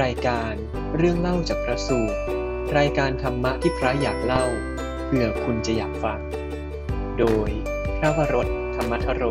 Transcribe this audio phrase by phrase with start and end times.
[0.00, 0.54] รายการ
[0.96, 2.18] เรื่องเล่าจากพระสูตร
[2.78, 4.44] รายการธรรมะที่พระอยากเล่า
[5.06, 6.20] เพื่อคุณจะอยากฟัง
[7.18, 7.50] โดย
[7.98, 9.24] พระวรถธรรมทโร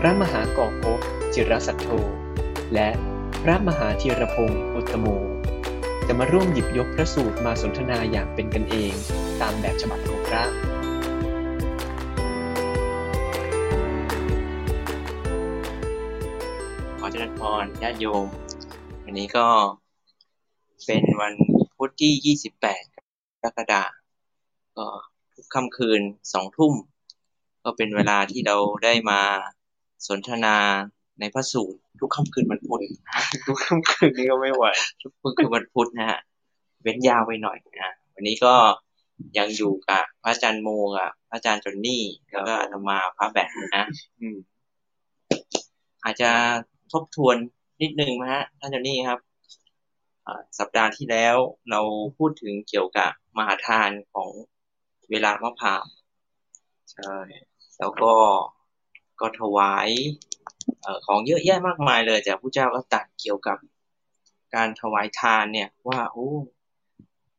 [0.00, 1.00] พระมหากอกภพ
[1.34, 1.88] จิรสัทโธ
[2.74, 2.88] และ
[3.42, 5.06] พระมหาธีรพงศ์อุตโม
[6.06, 8.92] จะมาร่วมหยิบยกพระสูตรมาสนทนาอย่างเป็นกันเอง
[9.40, 10.44] ตามแบบฉบับของพระ
[16.98, 18.28] ขอเจริญพรญาติโยม
[19.12, 19.48] วันนี้ก็
[20.86, 21.34] เป็นวัน
[21.76, 23.92] พุธที่28กรกฎาคม
[24.76, 24.86] ก็
[25.34, 26.00] ทุกค่ำคืน
[26.32, 26.72] สองทุ่ม
[27.64, 29.20] ก็เป็นเวลาที่เราได้มา
[30.08, 30.56] สนทนา
[31.20, 32.82] ในพระสูตรทุกค่ำคืนวันพุธ
[33.46, 34.64] ทุกค่ำคืนนี้ก็ไม่ไหว
[35.02, 36.20] ทุกค่ำคืนวันพุธนะฮะ
[36.82, 38.54] เว้นยาวไปหน่อยนะวันนี้ก็
[39.38, 43.84] ยังอยู่กับพระอาจารย์โมกับพระอาจารย์จอนนี่แล้วก็อาตมาพระแบงค์นะ
[44.20, 44.36] อืม
[46.04, 46.30] อาจจะ
[46.94, 47.38] ทบทวน
[47.82, 49.20] นิดนึงนะฮะท่านเจานี่ครับ
[50.26, 51.36] อ่าสัปดาห์ที่แล้ว
[51.70, 51.80] เรา
[52.18, 54.30] พูดถึงเกี่ยวกับมหาทานของ
[55.10, 55.82] เวลามะพร้าว
[56.92, 57.14] ใช่
[57.78, 58.14] แล้วก็
[59.20, 59.88] ก็ถวาย
[60.80, 63.58] เอ่อของเยอะแยะมากมายเลยจากพระเจ้าก็ตรัดเกี่ยวกับ
[64.54, 66.30] การถวายทานเนี่ยว่าโอ้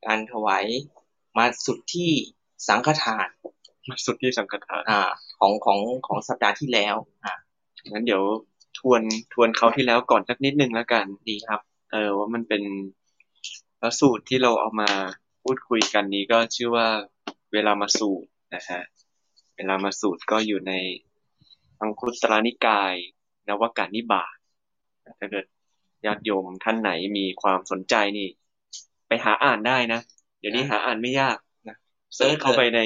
[0.06, 0.66] การถวาย
[1.38, 2.12] มาสุดที่
[2.67, 3.28] สังฆทาน
[3.89, 5.00] มาสุดที่สังฆทานอ่า
[5.39, 6.95] ของของของสัปดาห์ที่แล้ว
[7.26, 7.34] อ่า
[7.92, 8.23] งั้นเดี๋ยว
[8.80, 9.02] ทวน
[9.34, 12.64] ทวนเขาที่แล้วก่อนสักนิดนึงแล้วกันดีครับ เออว่ามันเป็น
[13.80, 14.90] พระสูตรที่เราเอามา
[15.44, 16.88] พูดคุยกันนี้ก็ชื่อว่า
[17.54, 18.82] เวลามาสูตรนะฮะ
[19.56, 20.74] เวลามาสูตรก็อยู่ใน
[21.82, 22.94] อังคุตรนิกาย
[23.48, 24.36] นวกานิบาต
[25.20, 25.46] ถ้าเกิด
[26.06, 28.28] ญาติโยมท่านไหนมีความสนใจนี่
[29.08, 30.02] ไปหาอ่านได้นะ
[30.40, 31.78] เดี๋ยวนี้หาอ่านไม่ยากนะ
[32.16, 32.80] เซิร์ชเข้าไปใน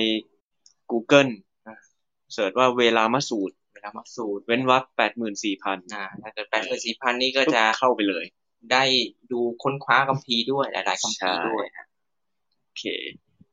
[0.91, 1.31] Google
[2.33, 8.25] เสิร์ชว่าเวลามาสูตร เวลามาสูตรเว้นวรรคแปดหมื่นสี่พันอ่าถ้าเกิดแปดหมื่นสี่พันนี่ก็จะเข้าไปเลย
[8.71, 8.83] ได้
[9.31, 11.65] ดูค้นคว้าคัมภีร์ด้วยหลายๆคัมภีร์ด้วย
[12.63, 12.83] โอเค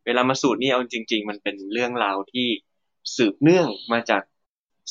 [0.04, 2.46] เวลามาสูตรนี่เอาจริง ๆ มันเป็นเรื่องราวที่
[3.16, 4.22] สืบเนื่องมาจาก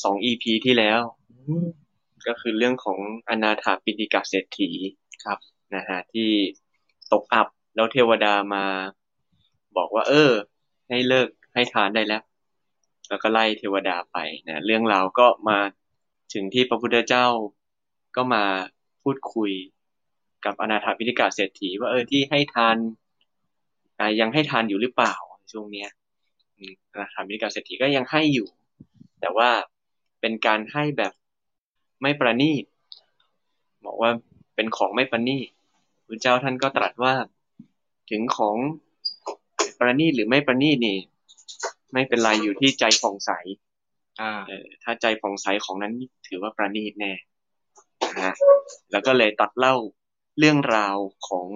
[0.03, 0.99] สองอีพีที่แล้ว
[2.27, 4.69] ก็คือเรื่องของอนาถาปิฎกเศรษฐี
[5.23, 5.37] ครับ
[5.75, 6.29] นะฮะที่
[7.11, 8.65] ตกอับแล้วเทวดามา
[9.77, 10.31] บอกว่า เออ
[10.89, 12.23] ให้เลิกให้ทานได้แล้ว
[13.13, 15.59] แล้วก็ไล่เทวดาไปนะเรื่องราวก็มา
[16.33, 17.27] ถึงที่พระพุทธเจ้า
[18.15, 18.43] ก็มา
[19.03, 19.51] พูดคุย
[20.45, 22.77] กับอนาถาปิฎกาเศรษฐี ว่าเออที่ให้ทาน
[24.19, 25.15] ยังให้ทานอยู่หรือเปล่า
[25.51, 25.89] ช่วงเนี้ย
[26.91, 28.47] อนาถาปิฎกาเศรษฐีก็ยังให้อยู่
[29.21, 29.49] แต่ว่า
[30.21, 31.13] เป็นการให้แบบ
[32.01, 32.63] ไม่ประณีต
[33.85, 34.11] บอกว่า
[34.55, 35.49] เป็นของไม่ประณีต
[36.07, 37.13] พระเจ้าท่านก็ตรัสว่า
[38.11, 38.57] ถึงของ
[39.79, 40.97] ประณีตหรือไม่ประณีตนี่
[41.93, 43.31] ไม่เป็นไรอยู่ที่ใจผ่องใส
[44.21, 45.93] อ่าเออถ้าใจผ่องใสของนั้น
[46.27, 47.13] ถือว่าประณีตแน่
[48.15, 48.35] นะฮะ
[48.91, 49.75] แล้วก็เลยตัดเล่า
[50.39, 51.47] เรื่องราวของ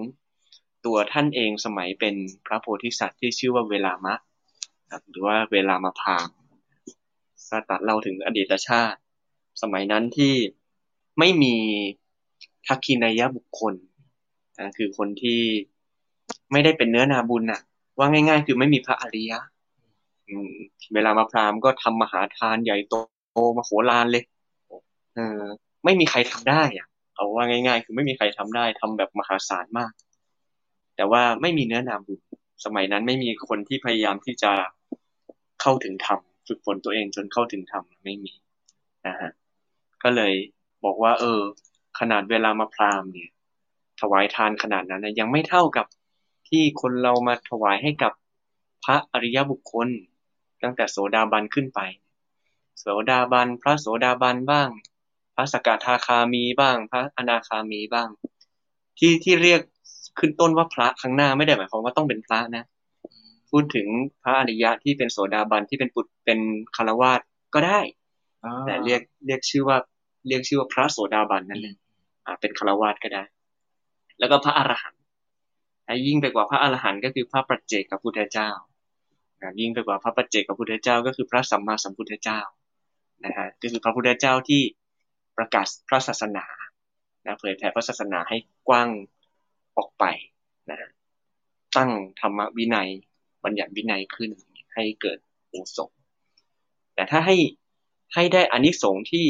[0.86, 2.14] ตัวท่านเองสมัยเป็น
[2.46, 4.14] พระโพธิสัตว์ที่ชื่อว่าเวลามะ
[4.90, 6.28] ครับหรือว่าเวลามาพราม
[7.50, 8.98] ก็ตัดเล่าถึงอดีตชาติ
[9.62, 10.34] สมัยนั้นที่
[11.18, 11.54] ไม่มี
[12.66, 13.74] ทักขินายบุคคล
[14.58, 15.40] อ่าคือคนที่
[16.52, 17.60] ไม่ได้เป็นเนื้อนาบุญน่ะ
[17.98, 19.57] ว่าง่าย ๆ คือไม่มีพระอริยะอืม
[20.94, 22.94] เวลามาพราหมณ์ก็ทำมหาทานใหญ่โต
[23.56, 24.24] มาโหฬารเลย
[25.14, 25.42] เออ
[25.84, 29.92] ไม่มีใครทำได้อะเอาว่าง่าย ๆ คือไม่มีใครทำได้ทำแบบมหาศาลมาก
[30.96, 32.20] แต่ว่าไม่มีเนื้อนาบุญ
[32.64, 34.52] สมัยนั้นไม่มีคนที่พยายามที่จะ
[35.60, 38.32] เข้าถึงธรรมฝึกฝนตัวเองจนเข้าถึงธรรมไม่มี
[39.06, 39.30] นะฮะ
[40.02, 40.34] ก็เลย
[40.84, 41.40] บอกว่า เออ
[41.98, 43.30] ขนาดเวลามาพราหมณ์เนี่ย
[44.00, 45.86] ถวายทานขนาดนั้นนะยังไม่เท่ากับ
[46.48, 48.12] ที่คนเรามาถวายให้กับ
[48.84, 49.88] พระอริยบุคคล
[50.62, 51.80] ตั้งแต่โสดาบันขึ้นไป
[52.80, 54.68] โสดาบัน พระโสดาบันบ้าง
[55.34, 58.08] พระสกทาคามีบ้าง พระอนาคามีบ้าง
[58.98, 59.60] ที่ที่เรียก
[60.18, 62.64] ขึ้นต้นว่าพระข้างหน้าไม่ได้หมายความว่าต้องเป็นพระนะ
[63.50, 63.86] พูดถึง
[64.22, 66.38] พระอริยะที่เป็นโสดาบันที่เป็นปุตเป็น
[66.76, 67.20] คารวาส
[67.54, 67.80] ก็ได้
[68.66, 69.76] แต่เรียกเรียกชื่อว่า
[70.28, 71.76] เรียกชื่อว่าพระโสดาบันนั่นเอง
[72.26, 73.22] อ่าเป็นคารวาสก็ได้
[74.18, 75.00] แล้วก็พระอรหันต์
[75.84, 78.50] และยิ่งไปกว่าพระอรหันต์ก็คือพระปัจเจกพุทธเจ้า
[79.42, 82.40] นะยิ่งไปกว่าพระปัจเจกพระพุทธเจ้า ก็คือพระสัมมาสัมพุทธเจ้า
[83.24, 84.62] นะฮะก็คือพระพุทธเจ้าที่
[85.36, 86.46] ประกาศพระศาสนา
[87.26, 88.36] นะเผยแผ่พระศาสนาให้
[88.68, 88.88] กว้าง
[89.76, 90.04] ออกไป
[90.70, 90.78] นะ
[91.76, 91.90] ตั้ง
[92.20, 92.88] ธรรมวินัย
[93.44, 94.30] บัญญัติวินัยขึ้น
[94.74, 95.18] ให้เกิด
[95.52, 95.98] องค์สงฆ์
[96.94, 97.36] แต่ถ้าให้
[98.14, 99.26] ให้ได้อานิสงส์ที่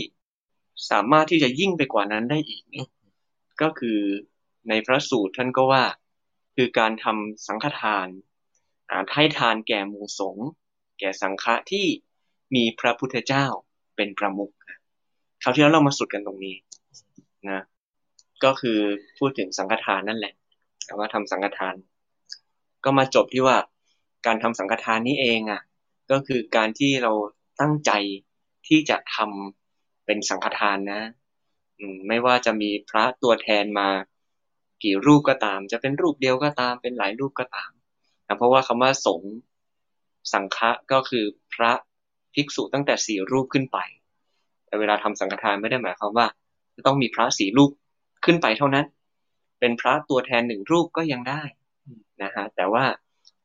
[0.90, 2.88] สามารถที่จะยิ่งไปกว่านั้นได้อีกเนี่ย
[3.62, 3.98] ก็คือ
[4.68, 5.84] ในพระสูตรท่านก็ว่า
[6.56, 8.06] คือการทำสังฆทาน
[9.14, 10.48] ให้ทานแก่หมู่สงฆ์
[10.98, 11.86] แก่สังฆะที่
[12.54, 13.46] มีพระพุทธเจ้า
[13.96, 14.52] เป็นประมุข
[15.42, 16.56] คราวที่แล้วเรามาสุดกันตรงนี้
[17.48, 17.62] นะ
[18.44, 18.78] ก็คือ
[19.18, 20.34] พูดถึงสังฆทานนั่นแหละ
[20.86, 21.74] คำว่าทำสังฆทาน
[22.84, 23.56] ก็มาจบที่ว่า
[24.26, 25.62] การทำสังฆทานนี้เองอะ
[26.10, 27.12] ก็คือการที่เรา
[27.60, 27.90] ตั้งใจ
[28.68, 31.02] ที่จะทำเป็นสังฆทานนะ
[32.08, 33.88] ไม่ว่าจะมีพระตัวแทนมา
[34.84, 37.70] กี่รูปก็ตาม จะเป็นรูปเดียวก็ตาม เป็นหลายรูปก็ตาม
[38.28, 39.34] นะเพราะว่าคำว่าสงฆ์
[40.32, 41.72] สังฆะก็คือพระ
[42.34, 43.78] ภิกษุตั้งแต่สี่รูปขึ้นไป
[44.66, 46.26] แต่เวลาทำสังฆทานไม่ได้หมายความว่า
[46.76, 47.70] จะต้องมีพระสี่รูป
[48.24, 48.86] ขึ้นไปเท่านั้น
[49.60, 51.42] เป็นพระตัวแทนหนึ่งรูปก็ยังได้
[52.22, 52.84] นะฮะแต่ว่า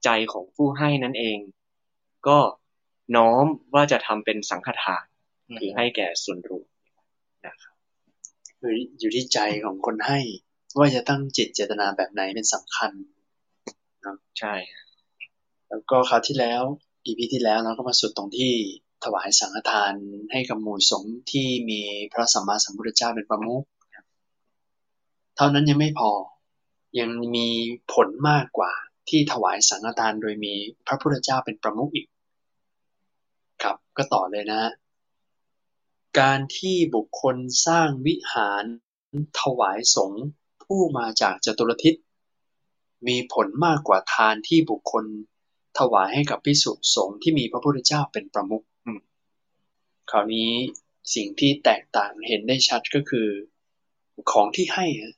[0.03, 1.37] ใจของผู้ให้นั่นเอง
[2.27, 2.39] ก็
[3.15, 5.03] น้อมว่าจะทำเป็นสังฆทาน
[5.59, 6.67] คือให้แก่ส่วนรวม
[7.45, 7.75] นะครับ
[8.59, 10.19] คืออยู่ที่ใจของคนให้
[10.79, 12.91] ว่าจะตั้งจิตเจตนาแบบไหนเป็นสำคัญ
[14.39, 14.53] ใช่
[15.69, 16.61] แล้วก็คราวที่แล้ว
[17.05, 18.53] อีพีที่แล้วเราก็มาสุดตรงที่
[19.03, 19.93] ถวายสังฆทาน
[20.31, 21.81] ให้กับหมู่สงฆ์ที่มี
[22.13, 23.63] พระสัมมาสัมพุทธเจ้าเป็นประมุข
[25.35, 26.11] เท่านั้นยังไม่พอ
[26.99, 27.47] ยังมี
[27.93, 28.73] ผลมากกว่า
[29.09, 30.53] ที่ถวายสังฆทานโดยมี
[30.87, 32.07] พระพุทธเจ้าเป็นประมุขอีก
[33.63, 34.63] ครับก็ต่อเลยนะ
[36.19, 37.35] การที่บุคคล
[37.67, 38.63] สร้างวิหาร
[39.39, 40.23] ถวายสงฆ์
[40.63, 41.93] ผู้มาจากจตุรทิศ
[43.07, 45.05] มีผลมากกว่าทานที่บุคคล
[45.77, 48.65] ถวายให้กับพิสุสงฆ์ที่มีพระพุทธเจ้าเป็นประมุข
[50.11, 50.51] คราวนี้
[51.15, 53.27] สิ่งที่แตกต่างเห็นได้ชัดก็คือ
[54.31, 55.15] ของที่ให้อะ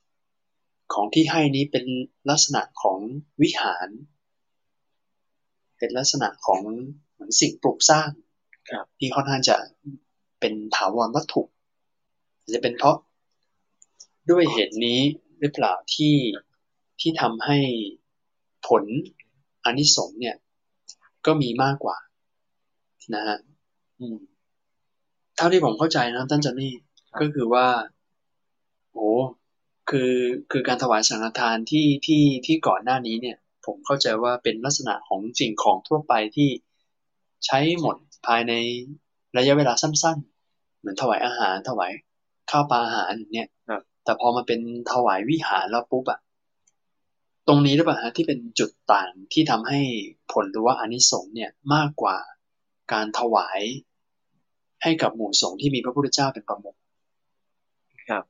[0.94, 1.86] ของที่ให้นี้เป็น
[2.30, 3.00] ลักษณะของ
[3.42, 3.90] วิหาร
[5.78, 6.62] เป็นลักษณะของ
[7.14, 8.10] เหมือนสิ่งปลูกสร้าง
[8.70, 9.58] ครับที่ค่อนข้างจะ
[10.40, 11.44] เป็นถาวรวัตถุ
[12.54, 12.98] จะเป็นเพราะ
[14.30, 15.00] ด้วยเหตุนี้
[15.40, 16.14] หรือเปล่าที่
[17.02, 17.58] ที่ทำให้
[18.68, 18.84] ผล
[19.64, 20.36] อานิสงส์เนี่ย
[21.26, 21.98] ก็มีมากกว่า
[23.16, 23.38] นะฮะ
[24.00, 24.18] อืม
[25.36, 26.74] เท่าที่ผมเข้าใจนะครับท่านจอนนี่
[27.20, 27.68] ก็คือว่า
[28.94, 29.10] โอ้
[29.90, 30.14] คือ
[30.52, 36.50] คือการถวายสังฆทานที่ที่ที่ก่อนหน้านี้เนี่ย ผมเข้าใจว่าเป็นลักษณะของสิ่งของทั่วไปที่
[37.46, 37.96] ใช้หมด
[38.28, 38.54] ภายใน
[39.38, 40.18] ระยะเวลาสั้น
[40.50, 41.92] ๆ เหมือนถวายอาหารถวาย
[42.52, 44.60] ข้าวปลาอาหารอย่างเนี่ยครับแต่พอมาเป็น
[44.92, 46.20] ถวายวิหารแล้วปุ๊บอะ
[47.48, 49.80] ตรงนี้หรือเปล่าฮะที่เป็นจุดต่างที่ทำให้
[50.32, 52.18] ผลหรือว่าอานิสงส์เนี่ยมากกว่า
[52.94, 53.62] การถวาย
[54.84, 56.76] ให้กับหมู่สงฆ์ที่มีพระพุทธเจ้าเป็นประมุข
[58.10, 58.24] ครับ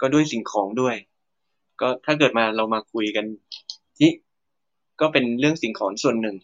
[0.00, 0.96] ก็ด้วยสิ่งของด้วย
[1.80, 3.24] ก็ถ้าเกิดมาเรามาคุยกัน
[3.98, 4.10] ที่
[5.00, 6.36] ก็เป็นเรื่องสิ่งของส่วนหนึ่ง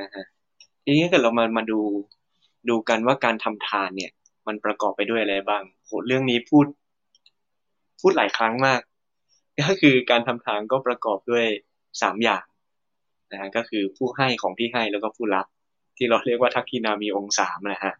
[0.00, 0.24] นะฮะ
[0.84, 1.80] ทีนี้ถ้าเกิดเรามามาดู
[2.68, 4.12] ดูกันว่าการทำทานเนี่ย
[4.46, 6.66] มันประกอบไปด้วยอะไรบ้างโหเรื่องนี้พูด
[8.00, 8.80] พูดหลายครั้งมาก
[9.60, 11.46] ก็คือการทำทานก็ประกอบด้วย
[12.02, 12.44] สามอย่าง
[13.32, 15.46] นะฮะก็คือผู้ให้ของที่ให้แล้วก็ผู้รับ
[15.96, 17.94] ที่เราเรียกว่าทักขินามีองค์สามนะฮะ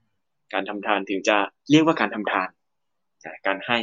[0.52, 1.36] การทำทานถึงจะ
[1.70, 2.48] เรียกว่าการทำทาน
[3.22, 3.78] แต่การให้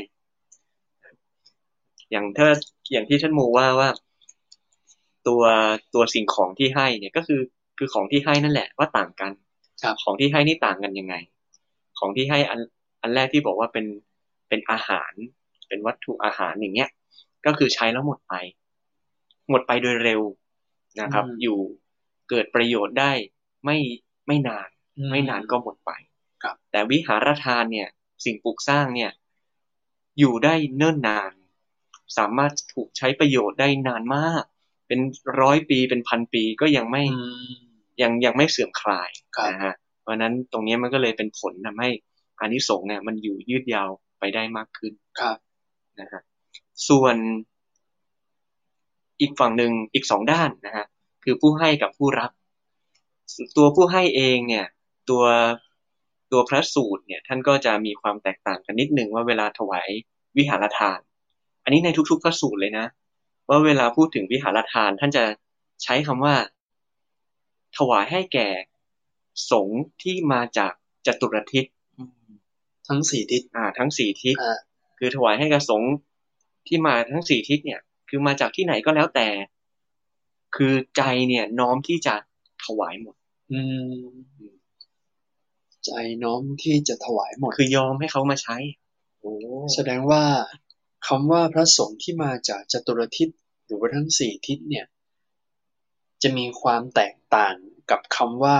[2.11, 2.47] อย่างถ้า
[2.91, 3.89] อย่างที่ท่านโมว่าว่า
[5.27, 5.43] ตัว
[5.93, 7.41] ตัวสิ่งของที่ให้เนี่ยก็คือ
[7.77, 9.31] คือของที่ให้นั่นแหละว่าต่างกัน
[9.83, 11.15] ครับของที่ให้นี่ต่างกันยังไง
[11.99, 12.59] ของที่ให้อัน
[13.01, 13.85] อันแรกที่บอกว่าเป็น
[14.49, 15.11] เป็นอาหาร
[15.67, 16.89] เป็นวัตถุอาหารอย่างเงี้ย
[17.45, 18.33] ก็คือใช้แล้วหมดไป
[19.49, 20.21] หมดไปโดยเร็ว
[21.01, 21.59] นะครับอืมอยู่
[22.29, 23.11] เกิดประโยชน์ได้
[23.65, 23.77] ไม่
[24.27, 24.69] ไม่นาน
[25.11, 25.91] ไม่นานก็หมดไป
[26.43, 27.89] ครับ แต่วิหารทานเนี่ย
[28.25, 29.11] สิ่งปลูกสร้างเนี่ย
[30.19, 31.31] อยู่ได้เนิ่นนาน
[32.17, 34.43] สามารถถูกใช้ประโยชน์ได้นานมาก
[34.87, 34.99] เป็น
[35.41, 37.53] ร้อยปีเป็นพันปีก็ยังไม่อืม
[38.01, 41.89] ยังยังไม่เสื่อมคลายครับนะฮะเพราะฉะนั้นตรงนี้มันก็เลยเป็นผลทำให้
[42.39, 45.37] อานิสงส์เนี่ย มันอยู่ยืดยาวไปได้มากขึ้นครับ
[45.99, 46.21] นะฮะ
[46.89, 47.15] ส่วน
[49.21, 50.85] อีกฝั่งหนึ่งอีกสองด้านนะฮะ
[51.23, 52.31] คือผู้ให้กับผู้รับ
[53.57, 54.65] ตัวผู้ให้เองเนี่ย
[55.09, 55.23] ตัว
[56.31, 59.89] ตัวพระสูตรเนี่ยท่านก็จะมีความแตกต่างกันนิดหนึ่งว่าเวลาถวาย
[60.37, 60.99] วิหารทาน
[61.63, 62.85] อันนี้ในทุกๆพระสูตรเลยนะ
[63.49, 65.23] ว่าเวลาพูดถึงวิหารทานท่านจะ
[65.83, 66.35] ใช้คำว่า
[67.77, 68.49] ถวายให้แก่
[69.51, 70.73] สงฆ์ที่มาจาก
[71.05, 71.65] จตุรทิศ
[72.87, 74.57] ทั้งสี่ทิศอ่า ทั้งสี่ทิศอ่า
[74.99, 75.91] คือถวายให้กับสงฆ์
[76.67, 79.27] ที่มาทั้งสี่ทิศเนี่ย คือมาจากที่ไหนก็แล้วแต่
[80.55, 82.15] คือใจเนี่ยน้อมที่จะ
[82.65, 83.15] ถวายหมด
[83.51, 83.59] อื
[84.01, 84.05] ม
[85.85, 85.91] ใจ
[86.23, 88.57] น้อมที่จะถวายหมด คือยอมให้เขามาใช้
[89.19, 89.33] โอ้
[89.73, 90.23] แสดงว่า
[91.07, 93.29] คำว่าพระสงฆ์ที่มาจากจตุรทิศ
[93.65, 94.85] หรือว่าทั้งสี่ทิศเนี่ย
[96.23, 97.55] จะมีความแตกต่าง
[97.91, 98.57] กับคำว่า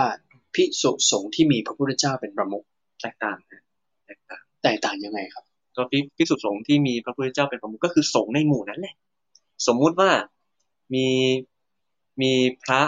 [0.54, 2.66] พิสุสงฆ์ที่มีพระพุทธเจ้าเป็นประมุข
[3.02, 3.62] แตกต่างนะ
[4.06, 5.44] แตกต่างแตกต่างยังไงครับ
[5.76, 8.94] ก็พิพิสุสงฆ์ที่มีพระพุทธเจ้าเป็นประมุขก็คือสงฆ์ในหมู่นั้นแหละ
[9.66, 10.10] สมมุติว่า
[10.94, 11.06] มี
[12.22, 12.32] มี
[12.64, 12.82] พระ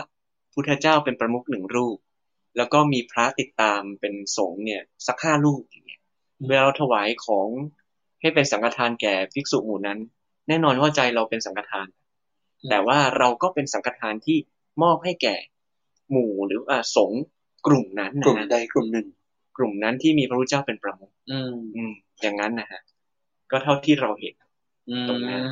[0.54, 1.98] พุทธเจ้าเป็นประมุขหนึ่งรูป
[2.56, 6.00] แล้วก็มีพระติดตามเป็นสงฆ์เนี่ยสักห้ารูปอย่างเงี้ย
[6.38, 7.48] อืมเวลาเราถวายของ
[8.20, 9.98] ให้เป็นสังฆทานแก่ภิกษุหมู่นั้น
[10.48, 11.88] แน่นอนว่าใจเราเป็นสังฆทาน
[12.70, 14.38] แต่ว่าเราก็เป็นสังฆทานที่
[14.82, 15.36] มอบให้แก่
[16.10, 17.22] หมู่หรือว่าสงฆ์
[17.66, 19.08] กลุ่มนั้นกลุ่มนะใดกลุ่มหนึ่ง
[19.56, 22.80] กลุ่มนั้นที่มีพระพุทธเจ้าเป็นประมุขอืม อืมอย่างนั้นนะฮะ
[23.50, 24.35] ก็เท่าที่เราเห็น
[24.90, 25.44] อืมตรงนั้น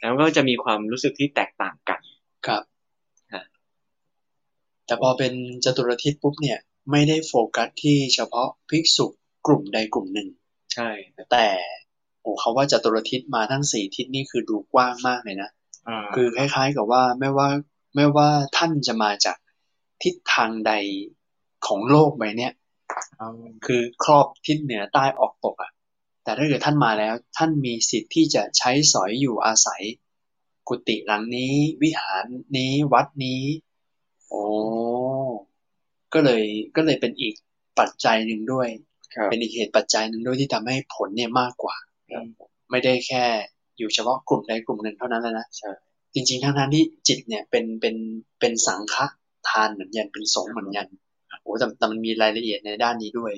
[0.00, 2.00] แล้วก็จะมีความรู้สึกที่แตกต่างกัน
[2.46, 2.62] ครับ
[3.34, 3.44] ฮะ
[4.86, 5.32] แต่พอเป็น
[5.64, 6.58] จตุรทิศปุ๊บเนี่ย
[6.90, 9.06] ไม่ได้โฟกัสที่เฉพาะภิกษุ
[9.46, 10.28] กลุ่มใดกลุ่มหนึ่ง
[10.74, 10.90] ใช่
[11.32, 11.46] แต่
[12.22, 15.50] โอ้เขาว่าจตุรทิศมาทั้งสี่ทิศนี่คือดูกว้างมากเลยนะ
[15.88, 17.48] อ่าคือคล้าย ๆ กับว่าไม่ว่า
[17.94, 19.36] ไม่ว่าท่านจะมาจาก
[20.02, 20.72] ทิศทางใด
[21.66, 22.52] ของโลกใบเนี้ย
[23.18, 23.30] เอา
[23.66, 25.70] คือครอบทิศเหนือใต้ออกตกอะ
[26.24, 29.82] แต่ถ้าเกิดท่านมาแล้วท่านมีสิทธิ์ที่จะใช้สอยอยู่อาศัย
[30.68, 32.24] กุฏิหลังนี้ วิหาร
[32.56, 33.42] นี้วัดนี้
[34.28, 34.42] โอ้
[36.14, 36.44] ก็เลย
[36.76, 37.34] ก็เลยเป็นอีก
[37.78, 38.68] ปัจจัยหนึ่งด้วย
[39.14, 41.76] ครับเป็นอีกเหตุปัจจัยหนึ่งด้วยที่ทำให้ผลเนี่ยมากกว่า
[42.12, 42.24] ครับ
[42.70, 43.24] ไม่ได้แค่
[43.78, 45.70] อยู่เฉพาะกลุ่มใดกลุ่มหนึ่งเท่านั้นแล้วนะใช่
[46.14, 47.96] จริงๆทั้งนั้นที่จิตเนี่ยเป็นเป็น
[48.40, 48.96] เป็นสังฆ
[49.48, 50.86] ทานเหมือนกันเป็นสงฆ์เหมือนกัน
[51.42, 53.32] โอ้แต่แต่มันมีรายละเอียดในด้านนี้ด้วย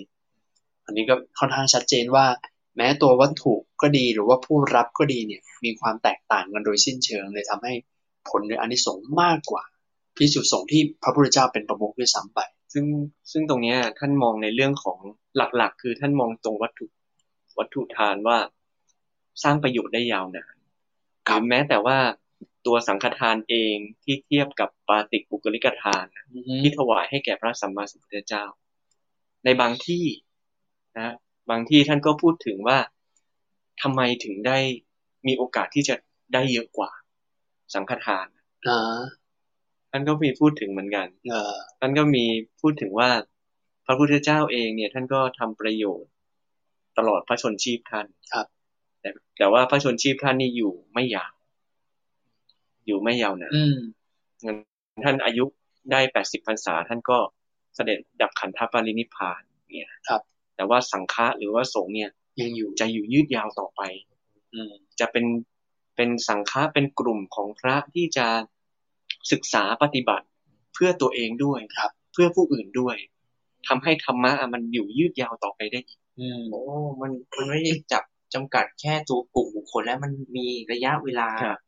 [0.84, 2.26] อันนี้ก็ค่อนข้างชัดเจนว่า
[2.76, 7.72] แม้ตัววัตถุก็ดีหรือว่าผู้รับก็ดีเนี่ยมีความแตกต่างกันโดยสิ้นเชิงเลยทำให้
[8.28, 9.64] ผลหรืออานิสงส์มากกว่า
[10.16, 12.40] พิสุสงฆ์ที่พระพุทธเจ้าเป็นประมุขด้วยซ้ำไป
[12.72, 12.84] ซึ่ง
[13.32, 14.98] ซึ่งตรงเนี้ยท่านมองในเรื่องของ
[15.36, 16.86] หลักๆ คือท่านมองตรงวัตถุ
[17.58, 18.38] วัตถุทานว่า
[19.42, 20.54] สร้างประโยชน์ได้ยาวนาน
[21.26, 21.98] หรือแม้แต่ว่า
[22.66, 26.26] ตัวสังฆทานเองที่เทียบกับปาติกบุคลิกทานนะ
[26.60, 28.44] ที่ถวายให้แก่พระสัมมาสัมพุทธเจ้า
[29.44, 30.04] ในบางที่
[30.96, 31.14] นะ
[31.50, 32.78] บางที่ท่านก็พูดถึงว่า
[33.82, 34.58] ทำไมถึงได้
[35.26, 35.94] มีโอกาสที่จะ
[36.34, 36.90] ได้เยอะกว่า
[37.74, 38.26] สังฆทาน
[38.68, 39.00] อ่า
[39.90, 42.24] ท่านก็มีพูดถึงเหมือนกันเออท่านก็มี
[42.60, 43.10] พูดถึงว่า
[43.86, 46.10] พระพุทธเจ้าเองเนี่ย ท่านก็ทำประโยชน์
[46.98, 48.46] ตลอดพระชนชีพท่านครับ
[49.00, 51.34] แต่แต่ว่าพระชนชีพท่านนี่อยู่ไม่ยาว
[52.86, 53.78] อยู่ไม่ยาวนานอืม
[55.04, 55.44] ท่านอายุ
[55.92, 57.18] ได้แปดสิบพรรษา ท่านก็
[57.74, 59.40] เสด็จดับขันธปรินิพพาน
[59.74, 60.22] เนี่ยครับ
[60.62, 63.80] แต่ว่าสังฆะหรือว่าสงฆ์เนี่ยยังอยู่จะอยู่ยืดยาวต่อไป
[64.54, 65.26] อืมจะเป็น
[65.96, 68.26] เป็นสังฆะเป็นกลุ่มของพระที่จะ
[69.32, 70.26] ศึกษาปฏิบัติ
[70.74, 72.96] เพื่อตัวเองด้วยครับ เพื่อผู้อื่นด้วย
[73.68, 76.62] ทำให้ธรรมะอะมันอยู่ยืดยาวต่อไปได้อีกอืมโอ้
[77.00, 78.04] มันมันไม่ได้จับ
[78.34, 81.60] จำกัดแค่ตัวกลุ่มบุคคลแล้วมันมีระยะเวลาครับ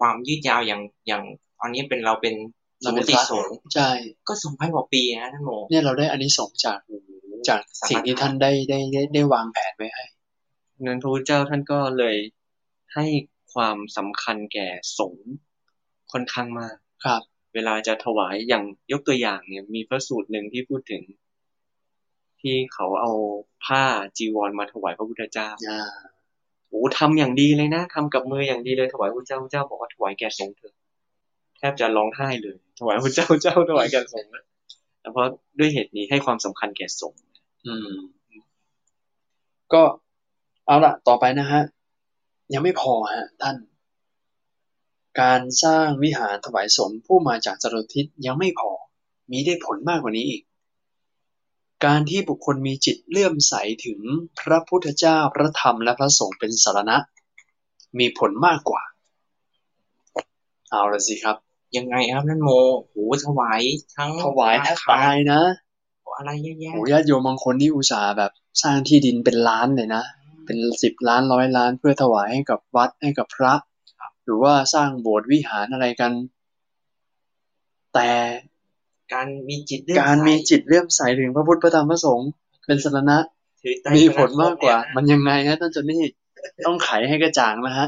[0.00, 1.22] ความยืดยาวอย่างอย่าง
[1.58, 2.34] ตอนนี้เป็นเราเป็น
[2.84, 3.90] สเรามุเป็นติพระสงฆ์ใช่
[4.28, 6.78] ก็สองพันกว่าปีนะท่านโมเนี่ยเราได้อันนี้ส่งส์จาก
[7.48, 10.04] จากสิ่งที่ท่านได้ได้ได้ได้วางแผนไว้ให้
[10.82, 12.16] นั้นพระพุทธเจ้าท่านก็เลย
[12.94, 13.06] ให้
[13.54, 15.28] ความสำคัญแก่สงฆ์
[16.12, 17.22] ค่อนข้างมากครับ
[17.54, 21.02] เวลาจะถวายอย่างยกตัวอย่างเนี่ย มีพระสูตรหนึ่งที่พูดถึง
[22.40, 23.12] ที่เขาเอา
[23.64, 23.84] ผ้า
[24.16, 25.82] จีวรมาถวายพระพุทธเจ้าอ่า
[26.68, 30.74] โอ้ทำอย่างดีเลยนะทำกับมืออย่างดีเลยถวายพระเจ้าพระเจ้าบอกว่าถวายแก่สงฆ์เถอะ
[31.58, 34.44] แทบจะร้องไห้เลย ถวายพระเจ้าพระเจ้าถวายแก่สงฆ์นะ
[35.00, 35.26] แต่เพราะ
[35.58, 37.20] ด้วยเหตุนี้ให้ความสำคัญแก่สงฆ์
[37.66, 37.92] อืม
[39.72, 39.82] ก็
[40.66, 41.62] เอาละต่อไปนะฮะ
[42.52, 43.56] ยังไม่พอฮะท่าน
[45.20, 48.70] การสร้างวิหารถวายสงฆ์ผู้มาจากจรทิศยังไม่พอ
[49.30, 50.42] มีได้ผลมากกว่านี้อีก
[51.84, 53.54] การที่บุคคลมีจิตเลื่อมใส
[53.84, 54.00] ถึง
[54.40, 56.96] พระพุทธเจ้าพระธรรมและพระสงฆ์เป็นสารณะ
[57.98, 58.82] มีผลมากกว่า
[60.70, 61.36] เอาละสิครับ
[61.76, 62.50] ยังไงครับท่านโม
[62.88, 62.94] โห
[63.24, 63.62] ถวาย
[63.96, 65.40] ทั้งถวายแทบตายนะ
[66.16, 70.02] อะไรเยอะแยะโอ้ญาติโยมบางคนนี่อุตส่าห์แบบสร้างที่ดินเป็นล้านเลยนะ
[70.46, 73.54] เป็นสิบล้านร้อยล้านเพื่อถวายให้กับวัดให้กับพระ
[74.24, 76.12] หรือว่าสร้างโบสถ์วิหารอะไรกัน
[77.94, 78.10] แต่
[79.12, 82.28] การมีจิตเลื่อมการใสมีจิตเลื่อมใสถึงพระพุทธพระธรรมพระสงฆ์
[82.66, 83.18] เป็นสรณะ
[83.62, 86.00] ถือไตรมีผลมากกว่าสรณคมมันยังไงฮะท่านเจนนี่
[86.66, 87.86] ต้องไขให้กระจ่างนะฮะ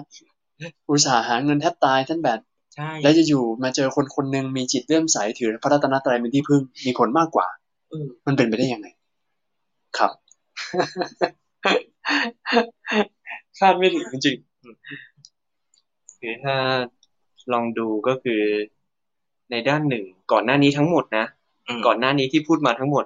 [0.89, 2.39] อุตส่าห์หาเงินแทบตายท่านแบบ
[2.75, 7.66] ใช่แล้วจะอยู่มาเจอคนคนหนึ่งมีจิตเลื่อมใสถือพระรัตนตรัยเป็นที่พึ่งมีผลมากกว่าเออ
[8.27, 8.89] มันเป็นไปได้ยังไง
[9.99, 10.13] ครับ
[13.59, 16.57] คาดไม่ถึงจริงๆคือถ้า
[17.53, 18.43] ลองดูก็คือ
[19.51, 21.27] ในด้านหนึ่งก่อนหน้านี้ทั้งหมดนะ
[21.79, 23.05] มก่อนหน้านี้ที่พูดมาทั้งหมด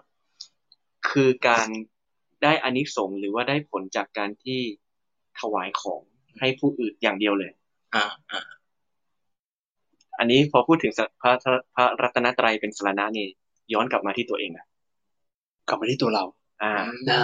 [1.11, 1.69] คือการ
[2.43, 4.61] ได้อานิสงส์หรือว่าได้ผลจากการที่
[5.41, 6.03] ถวายของ
[6.39, 7.53] ให้ผู้อื่นอย่างเดียวเลย
[7.95, 8.41] อ่าอ่า
[10.19, 11.33] อันนี้พอพูดถึงสพระ
[11.75, 13.27] พระรัตนตรัยเป็นสารณะนี่
[13.73, 14.67] ย้อนกลับมาที่ตัวเองนะ
[15.71, 16.25] กลับมาที่ตัวเรา
[16.63, 16.73] อ่า
[17.11, 17.23] อ่า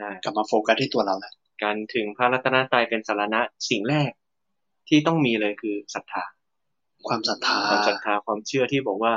[0.00, 4.10] อ่ากลับมาโฟกัสที่ตัวเราแล้วการถึงพระรัตนตรัยเป็นสารณะสิ่งแรก
[4.88, 6.24] ที่ต้องมีเลยคือศรัทธา
[7.08, 9.14] ความศรัทธาความศรัทธาความเชื่อที่บอกว่า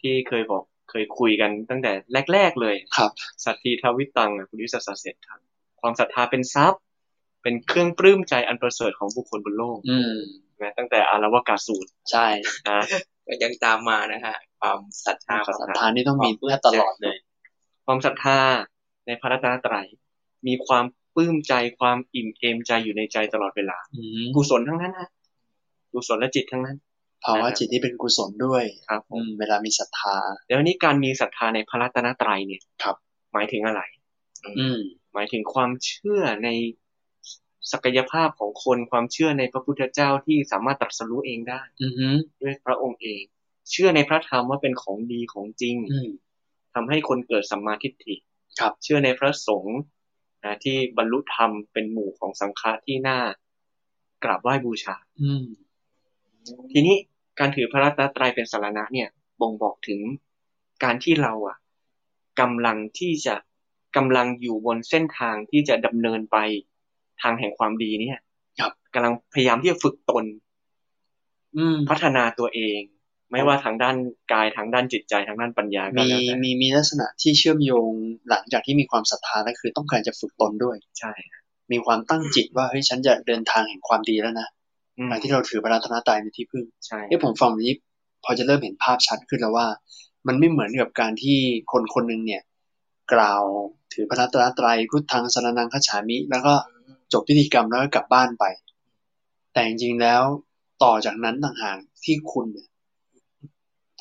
[0.00, 1.92] ที่เคยบอกเคยคุยกันตั้งแต่
[2.32, 3.10] แรก ๆเลย ครับ
[3.44, 5.40] สัตทีทวิตังอะคุณวิสัสสะเสร็จทัง
[5.80, 6.82] ความศรัทธาเป็นทรัพย์
[7.42, 10.14] เป็นเครื่องปลื้มใจอันประเสริฐของบุคคลบนโลก อืม
[10.48, 12.26] ใช่ไหมตั้งแต่อารวากาสูตร ใช่
[12.68, 12.80] นะ
[13.26, 17.16] ก็ยังตามมานะฮะความศรัทธาศรัทธานี่ต้องมีแทบตลอดเลย
[17.86, 18.40] ความศรัทธา
[19.06, 19.86] ในพระรัตนตรัย
[20.46, 25.08] มีความปลื้มใจความอิ่มเอมใจอยู่ในใจตลอดเวลาอืมกุศลทั้งนั้นนะ
[25.92, 26.76] กุศลและจิตทั้งนั้น
[27.24, 32.96] ภาวะจิตที่เป็นกุศลด้วยครับผอืมมเวลามีศรัทธา แล้วนี้การมีศรัทธาในพระรัตนตรัยเนี่ยครับ
[33.32, 33.82] หมายถึงอะไร
[34.58, 34.80] อืม
[35.14, 36.48] หมายถึงความเชื่อใน
[37.72, 42.08] ศักยภาพของคนความเชื่อในพระพุทธเจ้าที่สามารถตรัสรู้เองได้ อือฮึ
[42.42, 43.22] ด้วยพระองค์เอง
[43.70, 46.10] เชื่อในพระธรรมว่าเป็นของดีของจริงอืม
[46.74, 48.14] ทำให้คนเกิดสัมมาทิฏฐิ
[48.60, 49.78] ครับ เชื่อในพระสงฆ์
[50.44, 53.18] นะที่บรรลุธรรมเป็นหมู่ของสังฆะที่น่า
[54.24, 55.44] กราบไหว้บูชา อืม
[56.72, 56.96] ทีนี้
[57.38, 59.08] การถือพระรัตนตรัยเป็นสารณะเนี่ย
[59.40, 60.00] บ่งบอกถึง
[60.84, 61.56] การที่เราอะ
[62.40, 63.34] กำลังที่จะ
[63.96, 66.36] กำลังอยู่บนเส้นทางที่จะดำเนินไป
[67.22, 68.18] ทางแห่งความดีเนี่ย
[68.60, 70.24] ครับกำลังพยายามที่จะฝึกตน
[71.56, 72.80] อืมพัฒนาตัวเอง
[73.34, 73.96] ไม่ว่าทางด้าน
[74.32, 77.90] กายทางด้านจิตใจทางด้านปัญญาก็มีแล้วแต่มีมีลักษณะที่เชื่อมโยง
[78.30, 81.12] หลังจากที่มีความศรัทธาแล้วคือต้องการจะฝึกตนด้วย ใช่
[81.72, 84.48] มีความตั้งจิตว่าเฮ้ยฉันจะเดินทางแห่งความดีแล้วนะ
[84.98, 87.74] อืมการที่เราถือพระรัตนตรัยเป็นที่พึ่งใช่เอ้ผมฟังแบบนี้
[88.24, 89.66] พอจะเริ่มเห็นภาพชัดขึ้นแล้วว่า
[90.26, 91.38] มันไม่เหมือนกับการที่
[91.72, 92.42] คนคนหนึ่งเนี่ย
[93.12, 93.42] กล่าว
[93.92, 96.54] ถือพระรัตนตรัยพุทธังสรนังคัจฉามิ แล้วก็
[97.12, 98.44] จบพิธีกรรมแล้วก็กลับบ้านไป
[99.52, 100.22] แต่จริงๆแล้ว
[100.82, 102.73] ต่อจากนั้นต่างหากที่คุณเนี่ยพ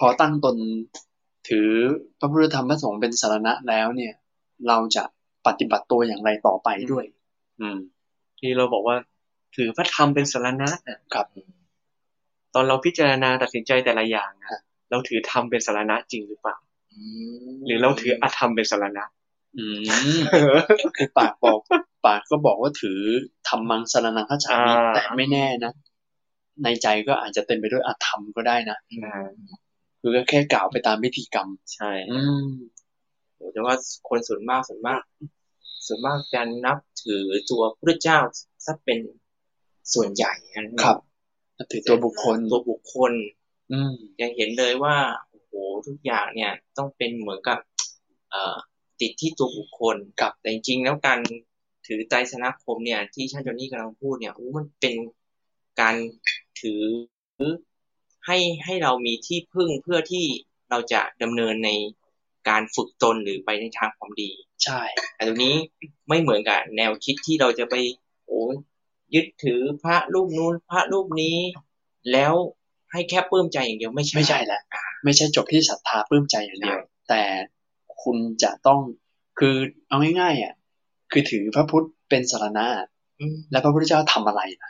[0.05, 0.55] อตั้งตน
[1.49, 1.69] ถือ
[2.19, 4.13] พระพุทธธรรมพระสงฆ์เป็นสารณะแล้วเนี่ย
[4.67, 5.03] เราจะ
[5.47, 7.05] ปฏิบัติตัวอย่างไรต่อไปด้วย
[7.61, 7.77] อืม
[8.39, 8.97] ที่เราบอกว่า
[9.55, 11.27] ถือพระธรรมเป็นสารณะน่ะครับ
[12.53, 16.57] ตอนเราพิจารณาตัดสินใจแต่ละอย่างครัอะบเราถือธรรมเป็นสารณะจริงหรือเปล่า
[16.91, 17.01] อื
[17.51, 19.03] มหรือเราถืออธรรมเป็นสารณะ
[19.57, 19.81] อืม
[20.97, 21.59] คือปากบอก
[22.05, 22.99] ปากก็บอกว่าถือ
[23.47, 25.73] ธรรมังสรนังคัจฉามิอ่าแต่ไม่แน่นะ
[26.63, 28.77] ในใจก็อาจจะเต็มไปด้วยอธรรมก็ได้นะ
[30.05, 32.47] คือก็แค่กล่าวไปตามพิธีกรรม ใช่ อืม
[33.53, 33.75] แต่ว่า
[34.09, 35.01] คนส่วนมากส่วนมาก
[35.87, 38.19] ส่วนมากจะนับถือตัวพระเจ้า
[38.65, 38.99] ซะเป็น
[39.93, 40.97] ส่วนใหญ่นะครับ
[41.57, 43.13] นับถือตัวบุคคลตัวบุคคล
[43.71, 44.95] อืมยังเห็นเลยว่า
[45.29, 45.51] โอ้โห
[45.87, 47.59] ทุกอย่างเนี่ย ต้องเป็นเหมือนกับ
[48.29, 48.55] เอ่อ
[49.01, 51.19] ติดที่ตัวบุคคลครับแต่จริงๆแล้วการ
[51.87, 54.95] ถือไตรสนาคมเนี่ย ที่ท่านโจนี่กำลังพูดเนี่ยอู้มันเป็น
[55.81, 55.95] การ
[56.61, 56.81] ถือ
[58.27, 60.25] ให้ให้เรามีที่พึ่งเพื่อที่
[60.69, 61.69] เราจะดำเนินใน
[62.49, 64.31] การฝึกตนหรือไปในทางความดี
[64.63, 64.81] ใช่
[65.15, 65.55] แต่ตรงนี้
[66.09, 67.75] ไม่เหมือนกับแนวคิดที่เราจะไป
[68.27, 68.55] โอ้ย
[69.15, 71.37] ยึดถือพระรูปนู้นพระรูปนี้
[72.11, 72.33] แล้ว
[72.91, 77.23] ให้แค่ปลื้มใจอย่างเดียวไม่ใช่ไม่ใช่แหละอ่าไม่ใช่จบที่ศรัทธาปลื้มใจอย่างเดียวใช่แต่
[78.03, 78.81] คุณจะต้อง
[79.39, 79.55] คือ
[79.87, 80.53] เอาง่ายๆอะ
[81.11, 82.65] คือถือพระพุทธเป็นสารณะ
[83.19, 84.69] อืมและพระพุทธเจ้าทำอะไรล่ะ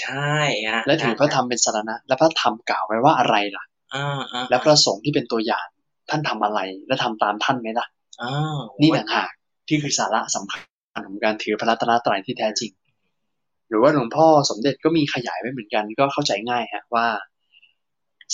[0.00, 0.34] ใช่
[0.70, 5.66] ฮะและถือพระธรรมเป็นสารณะ และพระธรรมกล่าวไว้ว่าอะไรล่ะอ่าอ่าและพระสงฆ์ที่เป็นตัวอย่าง
[6.10, 7.86] ท่านทำอะไร และทำตามท่านไหมล่ะ
[8.22, 9.30] อ่านี่ต่างหาก
[9.68, 10.60] ที่คือสาระสำคัญ
[11.08, 12.72] ของการถือพระรัตนตรัยที่แท้จริง
[13.68, 17.06] หรือว่าหลวงพ่อสมเด็จก็มีขยายไว้เหมือนกัน ก็เข้าใจง่ายฮะว่า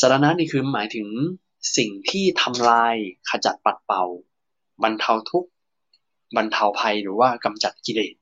[0.00, 1.08] สารณะนี่คือหมายถึง
[1.76, 2.94] สิ่งที่ทำลาย
[3.30, 4.04] ขจัดปัดเป่า
[4.82, 5.50] บรรเทาทุกข์
[6.36, 8.14] บรรเทาภัยหรือว่ากำจัดกิเลส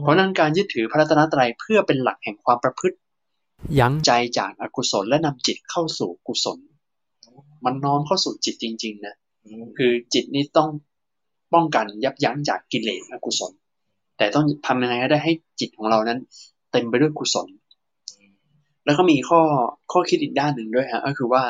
[0.00, 2.96] เพราะฉะนั้นการยึดถือพระรัตนตรัยเพื่อเป็นหลักแห่งความประพฤติ
[3.80, 6.58] ยั้งใจจากอกุศลและนำจิตเข้าสู่กุศล
[7.64, 10.68] มันน้อมเข้าสู่จิตจริง ๆ นะอืมคือจิตนี้ต้อง
[11.54, 13.52] ป้องกันยับยั้งจากกิเลสอกุศล
[14.16, 16.18] แต่ต้องทำยังไงก็ได้ให้จิตของเรานั้น
[16.72, 17.48] เต็มไปด้วยกุศล
[18.84, 19.40] แล้วก็มีข้อ
[19.92, 21.42] ข้อคิดอีกด้านหนึ่งด้วยฮะก็คือว่า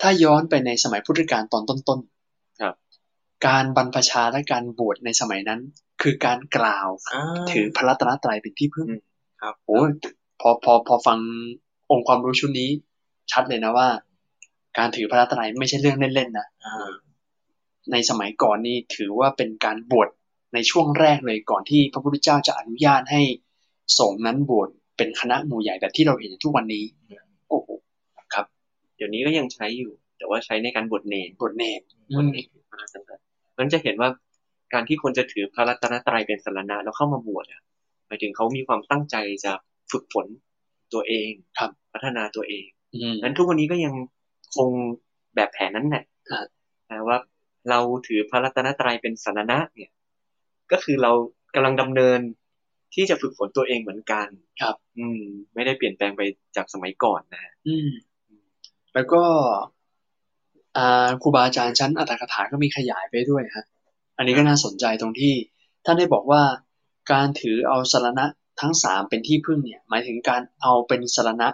[0.00, 2.11] ถ้าย้อนไปในสมัยพุทธกาลตอนต้นๆครับ
[3.46, 5.60] การบรรพชาและการบวชในสมัยนั้น
[6.02, 9.00] คือการกล่าวอ่าถือพระรัตนตรัยเป็นที่พึ่งอืม
[9.42, 9.90] ครับโอ้ย
[10.40, 11.18] พอพอพอฟัง
[11.90, 12.70] องค์ความรู้ชุดนี้
[13.32, 13.88] ชัดเลยนะว่า
[14.78, 16.90] การถือพระรัตนตรัยไม่ใช่เรื่องเล่นๆนะอ่า
[17.92, 20.08] ในสมัยก่อนนี่ถือว่าเป็นการบวช
[20.54, 23.22] ในช่วงแรกเลยก่อนที่พระพุทธเจ้าจะอนุญาตให้
[23.98, 26.84] สงฆ์นั้นบวชเป็นคณะหมู่ใหญ่แบบที่เราเห็นอยู่ทุกวันนี้
[27.48, 27.68] โอ้โห
[28.96, 31.80] เดี๋ยวนี้ก็ยังใช้อยู่ แต่ว่าใช้ในการบวชเนรบวชเนร
[32.16, 33.21] บวชเนร
[33.54, 34.10] พระรัตนตรัยเพราะฉะนั้นจะเห็นว่า
[34.72, 37.62] การที่คนจะถือพระรัตนตรัยเป็นสารณะแล้วเข้ามาบวชอะ
[38.06, 39.52] หมายถึงเขามีความตั้งใจจะ
[39.92, 40.26] ฝึกฝน
[40.92, 43.94] ตัวเองครับพัฒนาตัวเองอืมนั้นทุกวันนี้ก็ยัง
[44.56, 44.70] คง
[45.34, 46.46] แบบแผนนั้นแหละครับ
[46.90, 47.18] นะว่า
[47.70, 49.90] เราถือพระรัตนตรัยเป็นสารณะเนี่ย
[50.72, 51.12] ก็คือเรา
[51.54, 52.20] กำลังดำเนิน
[52.94, 54.28] ที่จะฝึกฝนตัวเองเหมือนกัน
[54.60, 55.22] ครับ อืม
[55.54, 56.22] ไม่ได้เปลี่ยนแปลงไป
[56.56, 57.90] จากสมัยก่อนนะฮะอืม
[58.94, 59.62] แล้วก็อ่า
[61.22, 63.64] ครูบาอาจารย์ชั้นอัตถกถาก็มีขยายไปด้วยฮะ
[64.16, 65.34] อันนี้ก็น่าสนใจตรงที่
[65.84, 66.42] ท่านได้บอกว่า
[67.12, 68.24] การถือเอาสารณะ
[68.60, 71.48] ทั้งสามเป็นที่พึ่งเนี่ย หมายถึงการเอาเป็นสารณะ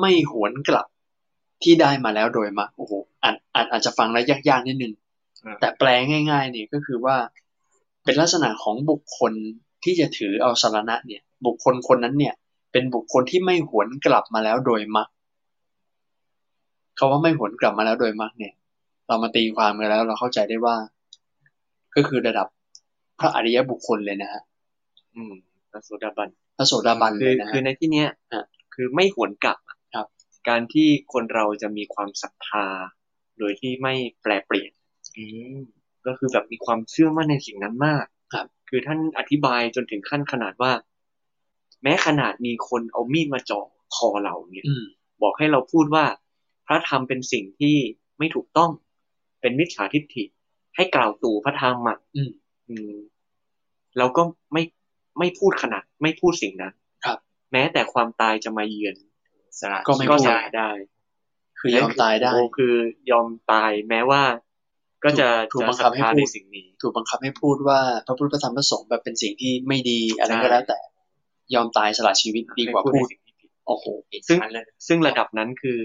[0.00, 0.86] ไม่หวนกลับ
[1.62, 4.92] ที่ได้มาแล้วโดยมรรคโอ้โหอาจอาจอาจจะฟังแล้วยากๆนิดนึง
[5.44, 5.88] อ่าแต่แปล
[6.30, 7.16] ง่าย ๆ เนี่ยก็คือว่า
[8.04, 9.32] เป็นลักษณะของบุคคล
[9.84, 12.34] ที่จะถือเอาสารณะเนี่ย บุคคลคนนั้นเนี่ย
[12.72, 15.08] เป็นบุคคลที่ไม่หวนกลับมาแล้วโดยมรร
[16.98, 18.54] คคาว่าไม่หวนกลับมาแล้วโดยมรรคเนี่ย
[19.06, 20.76] เรามาตีความกันแล้ว เราเข้าใจได้ว่า
[21.96, 22.46] ก็คือระดับ
[23.20, 24.42] พระอริยบุคคลเลยนะฮะ
[25.16, 25.34] อืม
[25.70, 30.06] พระโสดาบันพระโสดาบันคืเลอยนะคือฮะในที่เนี้ยอะคือไม่หวนกลับอะครับ
[30.48, 32.66] การที่คนเราจะมีความศรัทธา
[33.38, 34.70] โดยที่ไม่แปลเปลี่ยน
[35.16, 35.24] อื
[35.56, 35.58] ม
[36.06, 38.04] ก็คือแบบมีความเชื่อมั่นในสิ่งนั้นมาก
[38.34, 40.72] ครับ คือท่านอธิบายจนถึงขั้นขนาดว่า
[41.82, 43.60] แม้ขนาดมีคนเอามีดมาจ่อ
[43.96, 44.84] คอเราเนี่ยอืม
[45.22, 46.04] บอกให้เราพูดว่า
[46.66, 47.76] พระธรรมเป็นสิ่งที่
[48.18, 48.70] ไม่ถูกต้อง
[49.40, 50.24] เป็นมิจฉาทิฏฐิ
[50.76, 52.30] ให้กล่าวตู่พระธรรมอะอืม
[52.68, 52.94] อืม
[53.98, 54.62] เราก็ไม่
[55.18, 56.74] ไม่พูดขนาดไม่พูดสิ่งนั้น
[57.04, 57.18] ครับ
[57.52, 58.96] แม้แต่ความตายจะมาเยือน
[59.60, 60.70] สละก็ไม่ก็พูดสละได้
[61.60, 62.74] คือยอมตายได้โอ้คือ
[63.10, 64.22] ยอมตายแม้ว่า
[65.04, 70.78] ก็จะถูกจะบังศคัรับทให้ธาพูในดสิ่งนี้ ถูกบังคับให้พูดว่าพระพุทธพระธรรมพระสงฆ์แบบเป็นสิ่งที่ไม่ดีอะไรใช่ก็แล้วแต่
[71.54, 75.80] ยอมตายสละชีวิตดีกว่าให้พูดในสิ่งที่ผิดโอ้โหอีกซึ่งชั้นเลยซึ่งระดับนั้นคือ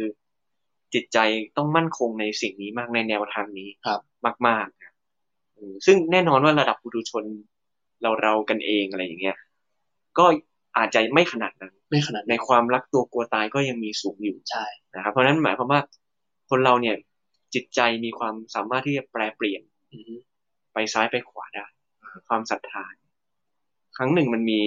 [0.93, 1.19] จิตใจ
[1.57, 3.99] ต้องมั่นคงในสิ่งนี้มากในแนวทางนี้ครับ
[4.47, 4.91] มากๆนะ
[5.57, 7.23] อืมซึ่งแน่นอนว่าระดับปุถุชน
[8.01, 9.37] เราเรากันเองอะไรอย่างเงี้ย
[10.17, 10.25] ก็
[10.77, 15.81] อาจจะไม่ขนาดนั้นไม่ขนาดในนั้นความรักตัวกลัวตายก็ยังมีสูงอยู่ใช่นะครับเพราะฉะนั้นหมายความว่า
[16.49, 16.95] คนเราเนี่ย
[17.53, 20.15] จิตใจมีความสามารถที่จะแปลเปลี่ยนอือฮึ
[20.73, 21.65] ไปซ้ายไปขวาได้
[22.27, 22.85] ความศรัทธา
[23.97, 24.59] ครั้งหนึ่งมันมี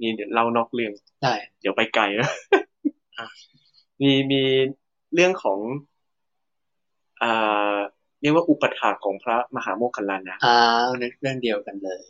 [0.00, 2.32] มีเดี๋ยวเล่านอกเรื่องได้เดี๋ยวไปไกลแล้ว
[4.00, 4.42] มีมี
[5.14, 5.58] เรื่องของ
[7.22, 7.78] อ่า
[8.22, 10.56] เรียกว่าอุปถากของพระมหาโมคคัลลานะอ่า
[11.02, 12.00] นึกเรื่องเดียวกันเลย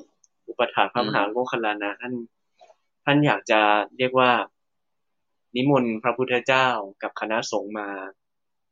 [0.48, 2.14] อุปถากพระอืมมหาโมคคัลลานะท่าน
[3.04, 3.60] ท่านอยากจะ
[3.98, 4.30] เรียกว่า
[5.56, 6.68] นิมนต์พระพุทธเจ้า
[7.02, 7.88] กับคณะสงฆ์มา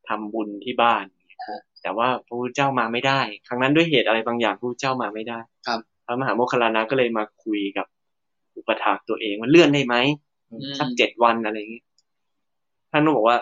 [0.07, 1.05] ทำบุญที่บ้าน
[1.81, 7.85] แต่ว่าพระพุทธเจ้ามาไม่ได้ ครั้งนั้นด้วยเหตุอะไรบางอย่างพระพุทธเจ้ามาไม่ได้ ครับพระมหาโมคคัลลานะก็เลยมาคุยกับ
[8.57, 9.95] อุปถากตัวเองว่าเลื่อนได้ไหม
[10.79, 11.83] สักเจ็ดวันอะไรอย่างนี้
[12.91, 13.37] ท่านก็บอกว่า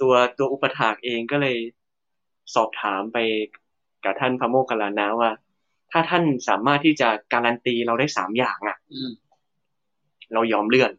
[0.00, 1.56] ตัวตัวอุปถากเองก็เลย
[2.54, 3.18] สอบถามไป
[4.04, 5.30] กับท่านพระโมคคัลลานะว่า
[5.92, 9.12] ถ้าท่านสามารถที่จะการันตีเราได้สามอย่างอะอืม
[10.32, 10.92] เรายอมเลื่อน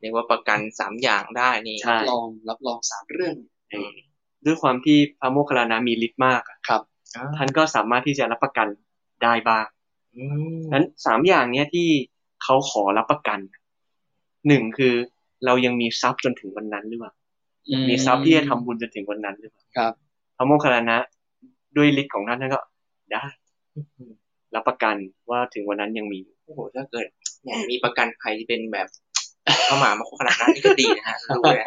[0.00, 3.36] เรียกว่าประกันสามอย่างได้นี่ใช่ลองรับรองสามเรื่อง
[3.70, 3.92] เออ
[4.44, 6.82] ด้วยความที่พระโมคคัลลานะมีฤทธิ์มากอะครับ
[7.16, 8.68] อ่าท่านก็สามารถที่จะรับประกัน
[9.22, 9.66] ได้บ้าง
[10.16, 10.24] อื
[10.58, 11.88] มนั้นสามอย่างเนี้ยที่
[12.42, 13.38] เขาขอรับประกัน
[14.48, 14.94] หนึ่งคือ
[15.44, 17.12] เรายังมีทรัพย์จนถึงวันนั้นหรือเปล่า
[17.88, 19.92] มีทรัพย์ที่จะทำบุญจนถึงวันนั้นหรือเปล่าครับ
[20.36, 20.96] พระโมคคัลลานะ
[21.76, 22.60] ด้วยฤทธิ์ของท่านท่านก็
[23.12, 23.24] ได้
[24.54, 24.96] รับประกัน
[25.30, 27.06] ว่าถึงวันนั้นยังมีโอ้โหถ้าเกิด
[27.42, 28.88] แหมมีประกันภัยที่เป็นแบบ
[29.66, 31.62] เข้ามามาโคขนาดนั้นนี่ก็ดีนะฮะรู้เลย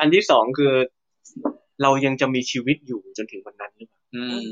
[0.00, 0.72] อันที่สองคือ
[1.82, 4.50] เรายังจะมีชีวิตอยู่จนถึงวันนั้นหรือเปล่าอืม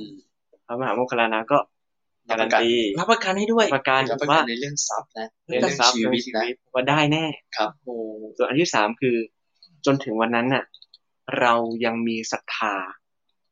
[0.66, 1.58] พระมหาโมคคัลลานะก็
[2.30, 7.24] การันตีรับประกันให้ด้วยประกันแล้วประกัว่านในเรื่องทรัพย์นะเรื่องทรัพย์ชีเรื่องวิตชีนะวิตว่าได้แน่
[7.56, 7.94] ครับโอ้
[8.36, 9.16] ส่วนอันที่สามคือ
[9.86, 10.64] จนถึงวันนั้นน่ะ
[11.40, 12.74] เรายังมีศรัทธา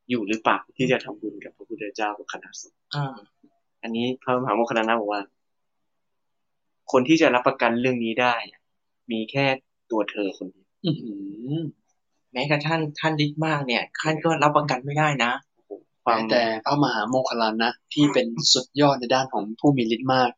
[0.09, 3.15] อยู่หรือเปล่าที่จะทำบุญกับพระพุทธเจ้ากับคณะสงฆ์อ่า
[3.81, 5.23] อันนี้พระมหาโมคคัลลานะบอกว่า
[6.91, 8.61] คนที่จะรับประกันเรื่องนี้ได้อะ
[9.11, 9.45] มีแค่
[9.91, 11.13] ตัวเธอคนเดียวอื้อหื
[11.51, 11.59] อ
[12.33, 15.31] แม้กระทั่งท่านฤทธิ์มากเนี่ยท่านก็รับประกันไม่ได้นะ
[16.05, 20.31] ความแม้แต่พระมหาโมคคัลลานะที่เป็นสุดยอดในด้านของผู้มีฤทธิ์มาก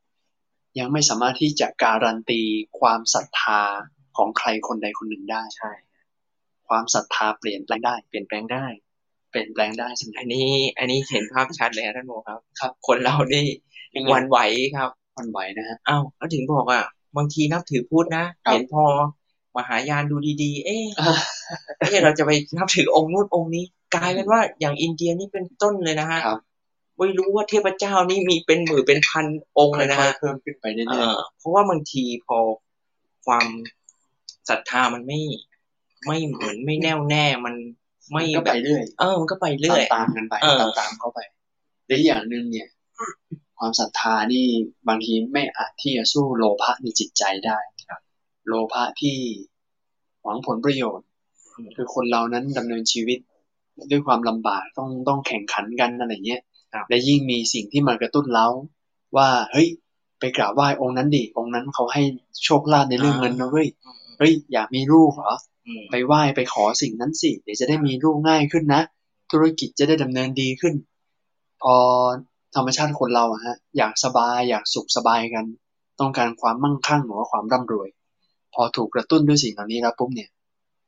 [0.80, 2.42] ยังไม่สามารถที่จะการันตี
[2.80, 3.62] ความศรัทธา
[4.18, 5.72] ของใครคนใดคนหนึ่งได้ใช่
[6.68, 8.66] ความศรัทธาเปลี่ยนแปลงได้ เปลี่ยนแปลงได้
[9.30, 10.48] เปลี่ยนแปลงได้ใช่ไหมอันนี้
[10.78, 13.46] อันนี้เห็นภาพชัดเลยนะท่านโมครับ ครับ คนเรานี่
[13.96, 14.38] ยังไงหวันไหว
[14.78, 16.84] ครับมันไหวนะฮะอ้าวแล้วถึงบอกอะ
[17.18, 18.84] บางทีนับถือพุทธนะครับเห็นพอ
[19.56, 20.86] มหายานดูดีๆเอ๊ะ
[21.80, 23.64] เอ๊ะเราจะไปนับถือองค์นู้นองค์นี้
[23.96, 26.40] กลายเป็นว่าอย่างอินเดียนี่เป็นต้นเลยนะฮะครับ
[26.98, 29.26] ไม่รู้ว่าเทพเจ้านี่มีเป็นหมื่นเป็นพัน
[29.58, 32.38] องค์เลยนะค่อยฮะๆเพิ่มขึ้นไปเรื่เออยอเพราะว่าบางทีพอ
[33.26, 33.48] ความ
[34.50, 35.20] ศรัทธามันไม่
[36.06, 41.20] ไม่เหมือนไม่แน่วแน่มันๆไม่ก็แบไปบเรื่อยเออมันก็ไปเรื่อยตามๆกันไปเออตามๆเข้าไป
[41.88, 42.68] และอีกอย่างหนึ่งเนี่ย
[43.58, 44.46] ความศรัทธานี่
[44.88, 47.58] บางทีไม่อาจที่จะสู้โลภะในจิตใจได้
[48.48, 49.18] โลภะที่
[50.24, 51.08] หวังผลประโยชน์
[51.76, 53.20] คือคนเรานั้นดำเนินชีวิต
[53.92, 56.42] ด้วยความลำบากต้องต้องแข่งขันกันอะไรเงี้ย
[56.74, 58.48] ครับและยิ่งมีสิ่งที่มากระตุ้นเร้า
[59.18, 59.68] ว่าเฮ้ย
[60.20, 62.02] ไปกราบไหว้องค์นั้นดิองค์นั้นเขาให้
[62.46, 63.68] โชคลาภในเรื่องเงินนะเว้ย
[64.18, 65.53] เฮ้ยอยากมีลูกเหรออืม
[65.92, 68.82] ไปไหว้ไปขอสิ่งนั้นสิเดี๋ยวจะได้มีลูกง่ายขึ้นนะ
[69.32, 70.76] ธุรกิจจะได้ดำเนินดีขึ้น
[71.64, 71.76] พอ
[72.56, 75.46] ธรรมชาติคนเราอะฮะอยากสบายอยากสุขสบายกัน
[76.00, 77.90] ตต้องการความมั่งคั่งหรือว่าความร่ำรวย
[78.54, 80.30] พอถูกกระตุ้นด้วยสิ่งเหล่านี้แล้วปุ๊บเนี่ย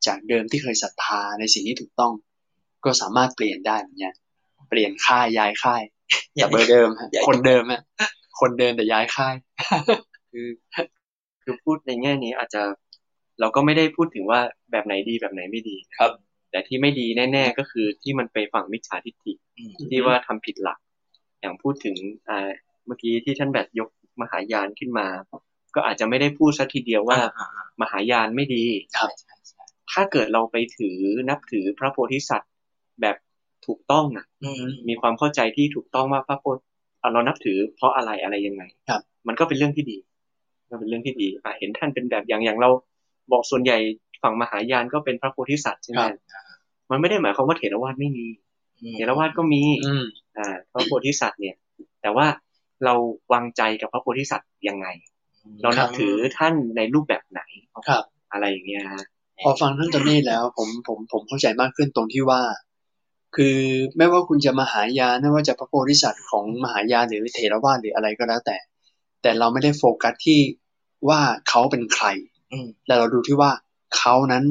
[0.08, 2.14] จากเดิมที่เคยศรัทธาในสิ่งที่ถูกต้อง
[2.86, 4.16] ก็สามารถเปลี่ยนได้เหมือนกัน
[4.70, 5.82] เปลี่ยนค่ายย้ายค่าย
[6.42, 7.82] จากเบอร์เดิมฮะคนเดิมฮะ
[8.40, 9.36] คนเดิมแต่ย้ายค่าย
[10.32, 10.48] คือ
[11.44, 12.62] คือพูดในแง่นี้อาจจะ
[13.40, 14.40] เราก็ไม่ได้พูดถึงว่า
[14.72, 16.12] แบบไหนดีแบบไหนไม่ดีครับ
[16.52, 20.80] แต่ที่ไม่ดีแน่ ๆ ก็คือที่มันไปฝั่งมิจฉาทิฏฐิอืมที่ว่าทำผิดหลัก
[21.42, 21.96] อย่างพูดถึง
[22.30, 22.50] อ่า
[22.86, 23.90] เมื่อกี้ที่ท่านแบบยก
[24.22, 25.08] มหายานขึ้นมา
[25.76, 28.64] ก็อาจจะไม่ได้พูดซะทีเดียวว่าอ่าอ่ามหายานไม่ดี
[28.96, 30.98] ครับใช่ใช่ถ้าเกิดเราไปถือ
[31.30, 32.52] นับถือพระโพธิสัตว์
[33.02, 33.16] แบบ
[33.68, 36.62] ถูกต้องนะอืมมีความเข้าใจที่ถูกต้องว่าพระโพธิ
[37.02, 39.98] อะเรานับถือเพราะอะไรอะไรยังไง ครับ มันก็เป็นเรื่องที่ดี
[40.70, 42.70] ก็เป็นเรื่องที่ดีอะเห็นท่านเป็นแบบอย่างอย่างเรา
[43.32, 43.78] บอกส่วนใหญ่
[44.24, 46.14] ฝั่งมหายานก็เป็นพระโพธิสัตว์ใช่ไหมครับ
[46.90, 48.28] มันไม่ได้หมายความว่าเถรวาทไม่มี
[48.82, 50.04] อืมเถรวาทก็มีอืม
[50.38, 51.56] อ่าพระโพธิสัตว์เนี่ย
[52.02, 52.28] แต่ว่า
[52.86, 52.94] เรา
[53.34, 54.88] วางใจกับพระโพธิสัตว์ยังไง
[55.62, 57.42] เรานับถือท่านในรูปแบบไหน
[57.90, 59.04] ครับ อะไรอย่างเงี้ยฮะ
[59.44, 62.42] พอฟังท่านจอนนี่แล้ว ผมผมผมเข้าใจมากขึ้นตรงที่ว่า
[63.36, 63.58] คือ
[63.98, 68.58] ไม่ว่าคุณจะมหายานไม่ว่าจะพระโพธิสัตว์ของมหายานหรือเถรวาทหรืออะไรก็แล้วแต่
[69.22, 70.40] แต่เราไม่ได้โฟกัสที่
[71.10, 72.35] ว่าเขาเป็นใครอืม
[72.86, 73.52] แต่เราดูที่ว่า
[73.98, 74.44] เขานั้น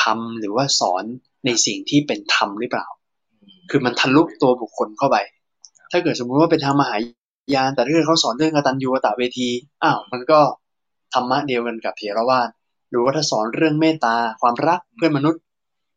[0.00, 1.04] ทำหรือว่าสอน
[1.44, 2.86] ในสิ่งที่เป็นธรรมหรือเปล่า
[3.70, 5.16] คือมันทะลุตัวบุคคลเข้าไป
[5.90, 6.96] ถ้าเกิดสมมุติว่าเป็นทางมหา
[7.54, 9.48] ยาน แต่ถ้าเกิดเขาสอนเรื่องกตัญญูกตเวที
[9.82, 10.40] อ้าว มันก็
[11.14, 12.48] ธรรมะเดียวกันกับเถรวาท
[12.90, 15.40] หรือว่าถ้าสอนเรื่องเมตตาความรักเพื่อนมนุษย์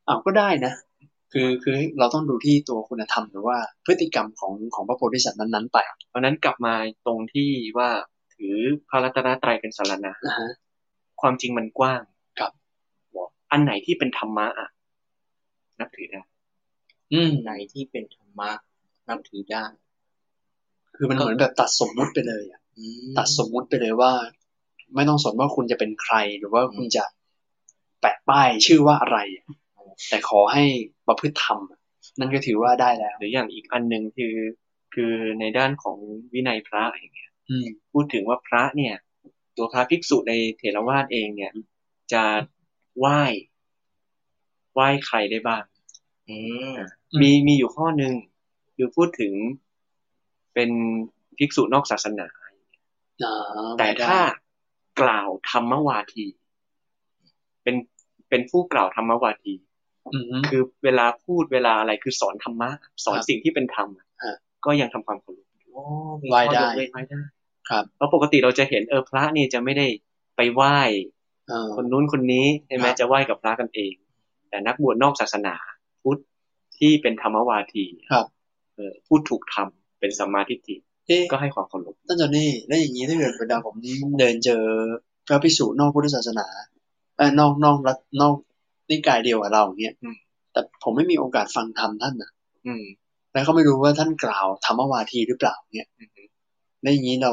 [0.08, 0.74] อ้าวก็ได้นะ
[1.34, 5.78] คือคือเราต้องดูที่ตัวคุณธรรมหรือว่าพฤติกรรมของของพระโพธิสัตว์นั้นๆไป
[6.10, 6.74] เพราะฉะนั้นกลับมา
[7.06, 7.90] ตรงที่ว่า
[8.36, 8.58] ถือ
[8.90, 10.50] พระรัตนตรัยเป็นสารณะนะฮะ
[11.24, 12.02] ความจริงมันกว้าง
[12.40, 12.52] ครับ
[13.16, 14.70] บอกอันไหนที่เป็นธรรมะอะ
[15.80, 16.22] นับถือได้
[17.14, 18.52] อืมไหนที่เป็นธรรมะ
[19.10, 19.66] นับถือได้
[20.96, 24.14] คือมันเหมือนแบบตัดสมมุติไปเลยอะอืมตัดสมมุติไปเลยว่า
[24.96, 27.04] ไม่ต้องสนว่าคุณจะเป็นใครหรือว่าคุณจะ
[28.02, 29.46] แปะป้ายชื่อว่าอะไรอะ
[30.10, 30.64] แต่ขอให้
[31.08, 31.80] ประพฤติธรรมอะ
[32.20, 34.36] นั่นก็ถือว่าได้แล้ว หรืออย่างอีกอันหนึ่งคือ
[34.94, 35.98] คือในด้านของ
[36.34, 38.96] วินัยพระอย่างเงี้ยอืมพูดถึงว่าพระเนี่ย
[39.58, 41.52] ตัวพระภิกษุในเถรวาทเองเนี่ย
[42.14, 42.24] จะ
[42.98, 43.22] ไหว้
[44.74, 45.64] ไหว้ใครได้บ้าง
[46.30, 46.38] อื
[46.72, 46.76] ม
[47.12, 48.14] อืมมีมีอยู่ข้อหนึ่ง
[48.76, 49.34] คือพูดถึง
[50.54, 50.70] เป็น
[51.38, 52.28] ภิกษุนอกศาสนา
[53.24, 54.20] อ่าแต่ถ้า
[55.02, 56.26] กล่าวธรรมวาที
[57.64, 57.76] เป็น
[58.30, 59.54] เป็นผู้กล่าวธรรมวาที
[60.14, 62.70] อืมคือเวลาพูดเวลาอะไรคือสอนธรรมะ
[63.06, 64.36] สอนครับสิ่งที่เป็นธรรมอะฮะ
[64.66, 65.84] ก็ยังทำความเคารพอยู่โอ้
[66.22, 67.22] มีไหว้ข้อยได้กเว้นไหว้ได้
[67.70, 69.88] ครับเพราะปกติเราจะเห็นเออพระนี่จะไม่ได้
[70.36, 70.78] ไปไหว้
[71.48, 73.94] เออคนนู้นคนนี้ใช่ไหมครับจะไหว้กับพระกันเอง
[74.50, 75.56] แต่นักบวชนอกศาสนา
[76.04, 76.20] พุทธ
[76.78, 78.26] ที่เป็นธรรมวาทีครับ
[78.76, 80.76] เออพูดถูกทำเป็นสัมมาทิฏฐิ
[81.08, 83.76] เอ๊ะก็ให้ความเคารพท่านเจอนนี่แล้วอย่างนี้ถ้าเกิดเวลาผม
[84.20, 84.64] เดินเจอ
[85.28, 86.48] พระภิกษุนอกพุทธศาสนา
[87.18, 88.36] เออนอกนอกรัฐนอก
[88.90, 89.96] นิกายเดียวกับเราเนี่ย
[90.52, 92.32] แต่ผมไม่มีโอกาสฟังธรรมท่านนะ
[92.68, 92.84] อืม
[93.34, 96.23] แล้วก็ไม่รู้ว่าท่านกล่าวธรรมวาทีหรือเปล่าเนี่ยอือฮึ
[96.84, 97.32] แล้วอย่างนี้เรา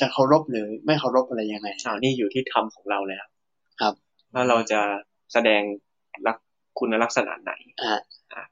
[0.00, 3.24] จะเคารพหรือไม่เคารพอะไรยังไงอ่านี่อยู่ที่ธรรมของเราแล้ว
[3.80, 3.94] ครับ
[4.32, 4.80] ว่าเราจะ
[5.32, 5.62] แสดง
[6.26, 6.36] ลัก
[6.78, 7.94] คุณลักษณะไหนอ่า
[8.32, 8.42] อะ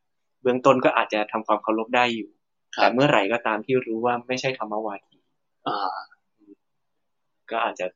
[0.42, 2.30] เบื้องต้นก็อาจจะทำความเคารพได้อยู่
[2.76, 5.18] ครับแต่เมื่อไหร่ก็ตามที่รู้ว่าไม่ใช่ธรรมวาที
[5.66, 5.96] อ่า
[7.50, 7.86] ก็อาจจะ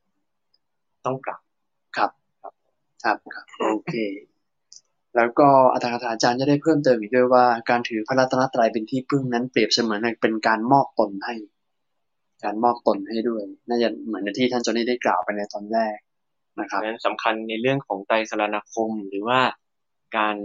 [1.05, 1.39] ต้องกลับ
[1.97, 2.11] ครับ
[3.03, 3.95] ครับครับโอเค
[5.15, 11.35] แล้วก็อาจารย์อาจารย์จะได้เพิ่มเติมอีกด้วยว่า การถือพระรัตนตรัยเป็นที่พึ่งนั้นเปรียบเสมือนเป็นการมอบตนให้
[12.43, 15.97] การมอบตนให้ด้วย น่าจะเหมือนที่ท่านจอนี่ได้กล่าวไปในตอนแรก
[16.59, 19.39] นะครับเพราะฉะนั้นสำคัญในเรื่องของไตรสรณคม หรือว่า
[20.17, 20.35] การ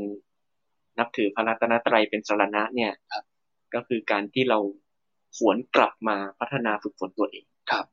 [0.98, 3.24] นับถือพระรัตนตรัยเป็นสรณะเนี่ยครับ
[3.74, 4.58] ก็คือการที่เรา
[5.36, 7.84] หวนกลับมาพัฒนาฝึกฝนตัวเองครับ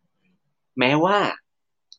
[0.79, 1.17] แม้ว่า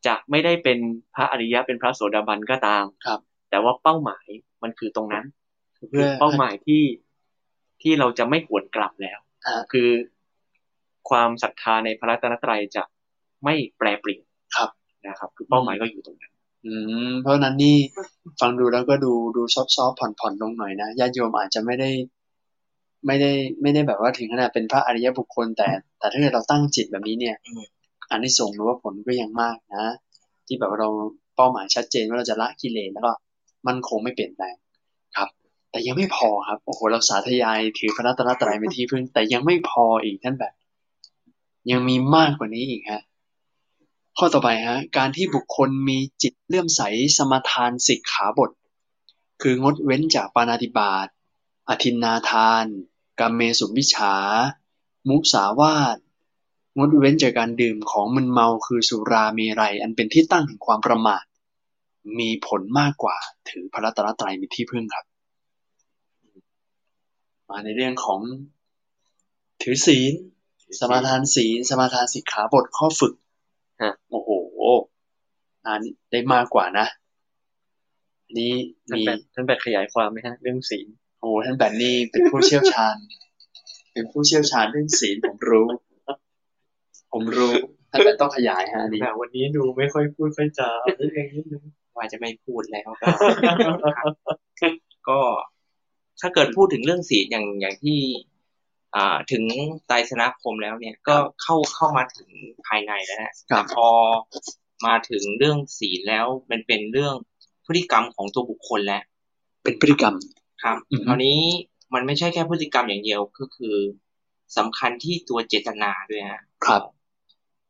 [0.07, 0.79] จะไม่ได้เป็น
[1.15, 4.27] พระอริยะเป็นพระโสดาบันก็ตามครับ แต่ว่าเป้าหมาย
[4.63, 5.27] มันคือตรงนั้น
[5.91, 6.83] เพื่คืออเป้าหมายที่
[7.83, 9.89] ที่เราจะไม่หวนกลับแล้วอ่าคือ
[11.09, 12.83] ความศรัทธาในพระรัตนตรัยจะ
[13.45, 14.23] ไม่แปรเปลี่ยน
[14.57, 14.71] ครับ
[15.07, 16.33] นะครับ คือเป้าหมายก็อยู่ตรงนั้น
[16.67, 16.73] อื
[17.11, 17.77] มเพราะฉะนั้นนี่
[18.41, 21.91] ฟังดูแล้วก็ดูดูซอฟต์ๆผ่อนๆลงหน่อยนะญาติโยมอาจจะไม่ได้
[23.07, 23.31] ไม่ได้
[23.63, 27.65] ไม่ได้แบบว่าถึงขนาดเป็นพระอริยบุคคล แต่ แต่ถ้าเกิดเราตั้งจิตแบบนี้เนี่ยอืม
[28.11, 29.87] อันนี้ส่งส์หรือว่าผลก็ยังมากนะ
[30.47, 30.91] ที่แบบว่าเรา
[31.37, 33.13] เป้าหมายชัดเจนว่าเราจะละกิเลสแล้วก็
[33.67, 34.55] มันคงไม่เปลี่ยนแปลง
[35.17, 35.29] ครับ
[35.71, 40.53] แต่ยังไม่พอครับโอ้โหเราสาธยายถือพระรัตนตรัยเป็นที่พึ่งแต่ยังไม่พออีกท่านแบบ
[41.71, 43.03] ยังมีมากกว่านี้อีกฮะ
[44.19, 46.83] ข้อต่อไปฮะการที่บุคคลมีจิตเลื่อมใส
[47.17, 48.51] สมทานสิกขาบท
[49.43, 51.07] คืองดเว้นจากปานาติบาต
[51.69, 52.65] อธินนาทาน
[53.21, 54.15] กามเมสุมิจฉา
[55.09, 55.97] มุสาวาท
[56.77, 61.25] งดเว้นจากการดื่มของมึนเมาคือสุราเมรัย อันเป็นที่ตั้งแห่งความประมาท
[62.19, 63.17] มีผลมากกว่า
[63.49, 65.05] ถือพระรัตนตรัยเป็นที่พึ่งครับ
[67.49, 68.21] มาในเรื่องของ
[69.63, 70.13] ถือศีล
[70.81, 73.15] สมาทานศีลสมาทานสิกขาบทข้อฝึก
[73.83, 74.31] ฮะโอ้โห
[75.67, 76.87] อันได้มากกว่านะ
[78.25, 78.53] อันนี้
[78.89, 80.87] ท่านมีแบทท่านแบทขยายความไหมฮะเรื่องศีล
[81.19, 82.97] โอ้โหท่านแบนนี่เป็นผู้เชี่ยวชาญ
[83.93, 85.67] เป็นผู้เชี่ยวชาญเรื่องศีลผมรู้
[87.13, 87.53] ผมรู้
[87.91, 91.63] ท่านแบนต้องขยายฮะอันนี้แต่วันนี้ดูไม่ค่อยพูดค่อยจาเรื่องนิดนึง
[91.97, 93.09] ว่าจะไม่พูดแล้วก็
[93.99, 94.75] ครับ
[95.09, 95.21] ก็
[96.21, 98.36] ถ้าเกิดพูดถึงเรื่องศีลอย่างอย่างที่อ่า
[99.33, 99.45] ถึง
[99.87, 102.29] ไตรสนาคมแล้วเนี่ยก็เข้าเข้ามาถึง
[102.67, 103.89] ภายในแล้วนะครับพอ
[104.87, 107.15] มาถึงเรื่องศีลแล้วมันเป็นเรื่อง
[107.67, 109.03] พฤติกรรมของตัวบุคคลแล้ว
[109.65, 110.15] เป็นพฤติกรรม
[110.63, 111.41] ครับอือฮึคราวนี้
[111.95, 113.77] มันไม่ใช่แค่พฤติกรรมอย่างเดียวก็คือ
[114.57, 116.83] สำคัญที่ตัวเจตนาด้วยฮะครับ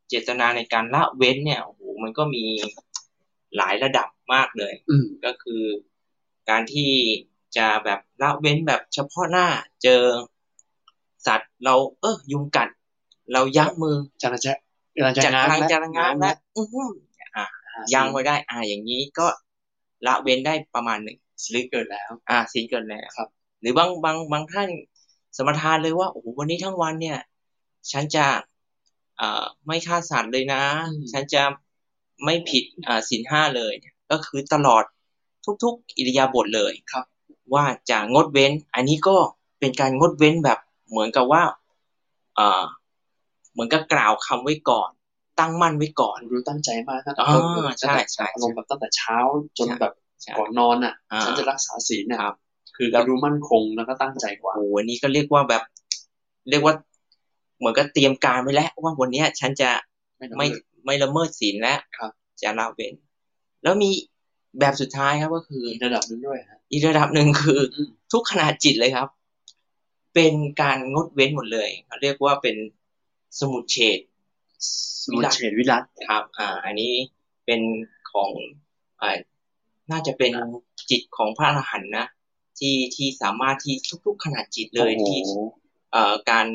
[0.08, 2.44] เจตนาในการละเว้นเนี่ยโอ้โหมันก็มี
[3.56, 5.62] หลายระดับมากเลยอืมก็คือ
[6.50, 6.92] การที่
[7.56, 9.46] จะแบบละเว้นแบบเฉพาะหน้า
[9.82, 10.02] เจอ
[11.26, 12.68] สัตว์เราเออยุงกัด
[13.32, 14.52] เรายั้งมือจะจะ
[14.96, 16.90] จะจะจัดง้างทางแล้วจะระงับแล้แล้ววอื้อหือ
[17.36, 17.46] อะ
[17.92, 19.26] ยั้งไว้ได้ อ่า อย่างนี้ก็
[20.06, 23.28] ละเว้นได้ประมาณหนึ่งสิริเกิดแล้ว อ่าศีลเกินแล้วครับ
[23.60, 24.68] หรือบางบางบางท่าน
[25.36, 27.18] สมทานเลยว่าโอ้โหวันนี้ทั้งวันเนี่ย
[27.92, 28.26] ฉันจะ
[29.16, 30.62] เอ่อไม่ฆ่าสัตว์เลยนะ
[31.12, 31.42] ฉันจะ
[32.24, 33.74] ไม่ผิดอ่าศีลห้าเลย
[34.10, 34.84] ก็คือตลอด
[35.62, 37.04] ทุก ๆ อิริยาบถเลยครับ
[37.54, 39.16] ว่าจะงดเว้น อันนี้ก็
[39.58, 40.58] เป็นการงดเว้นแบบ
[40.90, 41.42] เหมือนกับว่า
[42.36, 42.64] เอ่อ
[43.52, 44.90] เหมือนกับกล่าวคำไว้ก่อน
[45.40, 49.16] ตั้งมั่นไว้ก่อนรู้ตั้งใจมากนะอ่าต้นเลยใช่ใช่อารมณ์แบบตั้งแต่เช้า
[49.58, 52.34] จนใช่แบบใช่ก่อนนอนอะอ่าฉันจะรักษาศีลนะครับ
[52.76, 55.62] คือเรารู้มั่นคงแล้วก็ตั้งใจกว่าโอ้โหอันนี้ก็เรียกว่าแบบ
[56.50, 56.74] เรียกว่า
[57.58, 59.70] เหมือนกับเตรียมการไว้แล้วว่าวันเนี้ย ฉันจะ
[60.38, 60.46] ไม่
[60.84, 62.10] ไม่ละเมิดศีลแล้วครับ
[62.42, 62.94] จะละเว้น
[63.62, 63.90] แล้วมี
[64.60, 69.08] แบบสุดท้ายครับก็คือระดับหนึงด้วยฮะอีกระดับหนึ่งคืออมทุกขนาดจิตเลยครับ
[70.16, 72.56] เป็นการงดเว้นหมดเลยเขาเรียกว่าเป็น
[73.40, 73.98] สมุดเฉด
[75.04, 76.92] สมุทเฉดวิรัตครับ อ่า อันนี้
[77.46, 77.60] เป็น
[78.12, 78.30] ของ
[79.00, 79.10] อ่า
[79.90, 80.32] น่าจะเป็น
[80.90, 82.06] จิตของพระอรหันต์นะ
[82.58, 83.74] ที่ที่สามารถที่
[84.06, 85.20] ทุก ๆ ขนาดจิตเลยโอ้โหที่
[85.92, 86.46] เอ่อการ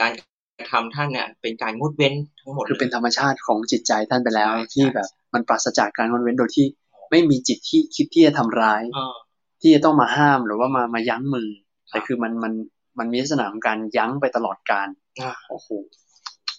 [0.00, 0.12] การ
[0.58, 6.66] กระทำท่านเนี่ยเป็นการงดเว้นทั้งหมดคือเป็นลยธรรมชาติของจิตใจท่านไปแล้วใช่ที่ใช่แบบมันปราศจากการงดเว้นโดยที่
[7.10, 9.16] ไม่มีจิตที่คิดที่จะทำร้ายเออ
[9.60, 12.52] ที่จะต้องมาห้ามหรือว่ามามายั้งมือครับแต่คือมันมัน
[12.98, 14.88] มันมีลักษณะของการยั้งไปตลอดการ
[15.20, 15.68] อ่าโอ้โห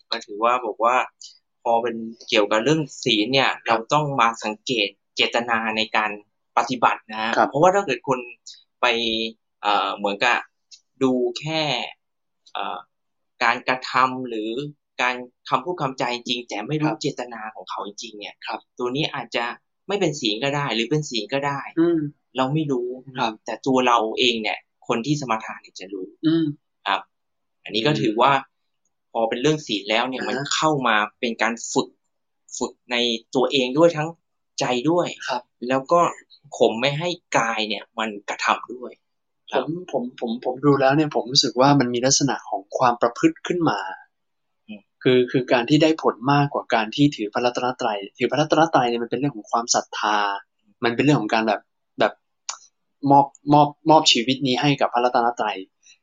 [0.10, 0.95] ก็ถือว่าบอกว่า
[1.63, 1.95] พอเป็น
[2.30, 6.12] เกี่ยวกับเรื่องศีลเนี่ย เราต้องมาสังเกตเจตนาในการ
[6.58, 8.19] ปฏิบัตินะฮะครับเพราะว่าถ้าเกิดคน
[8.82, 8.86] ไป
[9.62, 10.38] เอ่อเหมือนกับ
[11.04, 11.62] ดูแค่
[12.54, 12.78] เอ่อ
[13.43, 14.52] การกระทำหรือ
[15.02, 15.15] การ
[15.49, 19.45] คำพูดคำใจจริง แต่ไม่รู้เจตนาของเขาจริงๆเนี่ยครับ ตัวนี้อาจจะ
[19.88, 21.99] ไม่เป็นศีลก็ได้ หรือเป็นศีลก็ได้อืม
[22.38, 26.45] เราไม่รู้ครับ แต่ตัวเราเองเนี่ย คนที่สมาทานเนี่ยจะรู้อืม
[26.88, 27.02] ครับ
[27.63, 28.32] อันนี้ก็ถือว่า
[29.12, 31.89] พอเป็นเรื่องศีลแล้วเนี่ยอ่าฮะมันเข้ามาเป็นการฝึก
[32.58, 32.95] ฝึกใน
[33.36, 34.10] ตัวเองด้วยทั้ง
[34.60, 36.02] ใจด้วยครับ แล้วก็
[36.58, 38.91] ข่มไม่ให้กายเนี่ย มันกระทำด้วย
[39.52, 43.80] คผรับมผมผมผมดูแล้วเนี่ยผมรู้สึกว่ามันมีลักษณะของความประพฤติขึ้นมา
[44.67, 50.17] อืมคือคือการที่ได้ผลมากกว่าการที่ถือพระรัตนตรัยถือพระรัตนตรัยเนี่ยมันเป็นเรื่องของความศรัทธา
[50.84, 51.68] มันเป็นเรื่องของการแบบแบบ
[53.12, 55.57] มอบมอบมอบชีวิตนี้ให้กับพระรัตนตรัย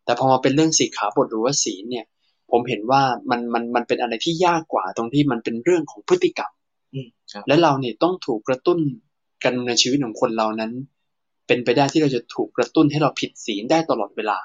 [0.04, 2.06] แต่พอมาเป็นเรื่องสิกขาบทหรือว่าศีลเนี่ย
[2.50, 6.52] ผมเห็นว่ามันมันมันเป็นอะไรที่ยากกว่าตรงที่มันเป็นเรื่องของพฤติกรรม
[6.94, 8.78] อืมครับและเราเนี่ยต้องถูกกระตุ้น
[9.44, 10.72] กันในชีวิตของคนเรานั้น
[11.46, 14.38] เป็นไปได้ที่เราจะถูกกระตุ้นให้เราผิดศีลได้ตลอดเวลา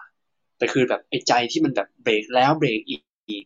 [0.57, 3.45] แต่คือแบบไอ้ใจที่มันแบบเบรกแล้วเบรกอีกอีก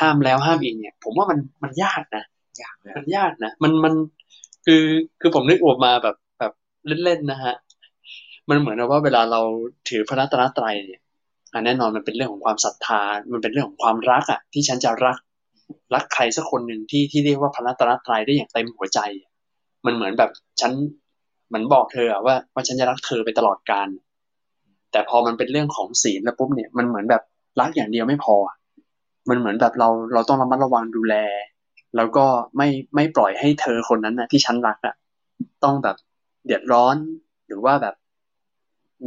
[0.00, 2.24] ห้ามแล้วห้ามอีกเนี่ย ผมว่ามันมันยากนะ
[2.62, 3.94] ยากนะมันยากนะ มันมัน
[4.66, 4.82] คือ
[5.20, 6.52] คือผมนึกออกมาแบบแบบ
[7.04, 7.54] เล่นๆนะฮะ
[8.50, 9.40] มันเหมือนกับว่าเวลาเรา
[9.88, 11.00] ถือพระรัตนตรัยเนี่ย
[11.52, 13.00] อะแน่นอนมันเป็นเรื่องของความศรัทธา
[13.32, 15.18] มันเป็นเรื่องของความรักอะ ที่ฉันจะรัก
[15.94, 19.00] รักใครสักคนหนึ่งที่ที่เรียกว่าพระรัตนตรัยได้อย่างเต็มหัวใจ
[19.86, 20.30] มันเหมือนแบบ
[20.60, 20.72] ฉัน
[21.48, 23.88] เหมือนบอกเธออะว่าว่าฉันจะรักเธอไปตลอดกาล
[24.92, 27.22] แต่พอมันเป็นเรื่องของศีลแล้วปุ๊บเนี่ยมันเหมือนแบบ
[27.60, 28.36] รักอย่างเดียวไม่พอ
[29.28, 31.14] มันเหมือนแบบเราเราต้องระมัดระวังดูแล
[31.96, 32.26] แล้วก็
[32.56, 34.94] ไม่ไม่ปล่อยให้เธอคนนั้นนะที่ฉันรักอะ
[35.64, 35.96] ต้องแบบ
[36.44, 36.96] เดือดร้อน
[37.46, 37.94] หรือว่าแบบ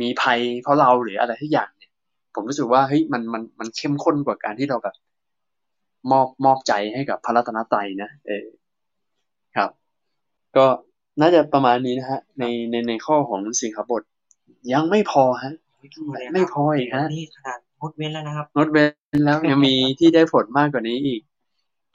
[0.02, 1.92] มีภัยเพราะเราหรืออะไรทุกอย่างเนี่ย
[2.36, 4.96] ผมรู้สึกว่าเฮ้ยมันมันมันเข้มข้นกว่าการที่เราแบบ
[6.12, 8.46] มอบมอบใจให้กับพระรัตนตรัยนะเออ
[9.56, 9.70] ครับ
[10.58, 10.66] ก็
[11.22, 14.04] น่าจะประมาณนี้นะฮะ ในในในข้อของสิกขาบท
[14.74, 15.54] ยังไม่พอฮะ
[16.34, 18.86] ไม่พออีกฮะนี่ขนาดงดเว้นแล้วนะครับงดเว้
[19.18, 21.22] นแล้วยังมีที่ได้ผลมากกว่านี้อีก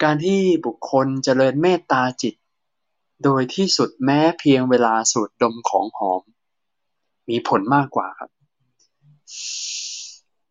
[0.02, 2.34] การที่บุคคลเจริญเมตตาจิต
[3.24, 6.22] โดยที่สุดแม้เพียงเวลาสูดดมของหอม
[7.30, 8.30] มีผลมากกว่าครับ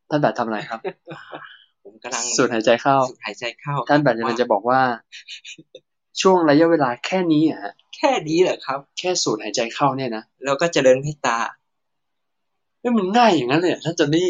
[0.09, 0.79] ท่านแบบทำอะไรครับ
[1.83, 4.81] ผมกำลังสูดหายใจเข้าสูดหายใจเข้า ท่านแบบจะจะบอกว่า
[6.21, 11.37] ช่วงระยะเวลาแค่นี้อะแค่นี้เหรอครับ แค่สูดหายใจเข้าเนี่ยนะแล้วก็เจริญเมตตา
[12.79, 14.29] เฮ้ยมันง่ายอย่างนั้นเลยเหรอท่านจอนนี่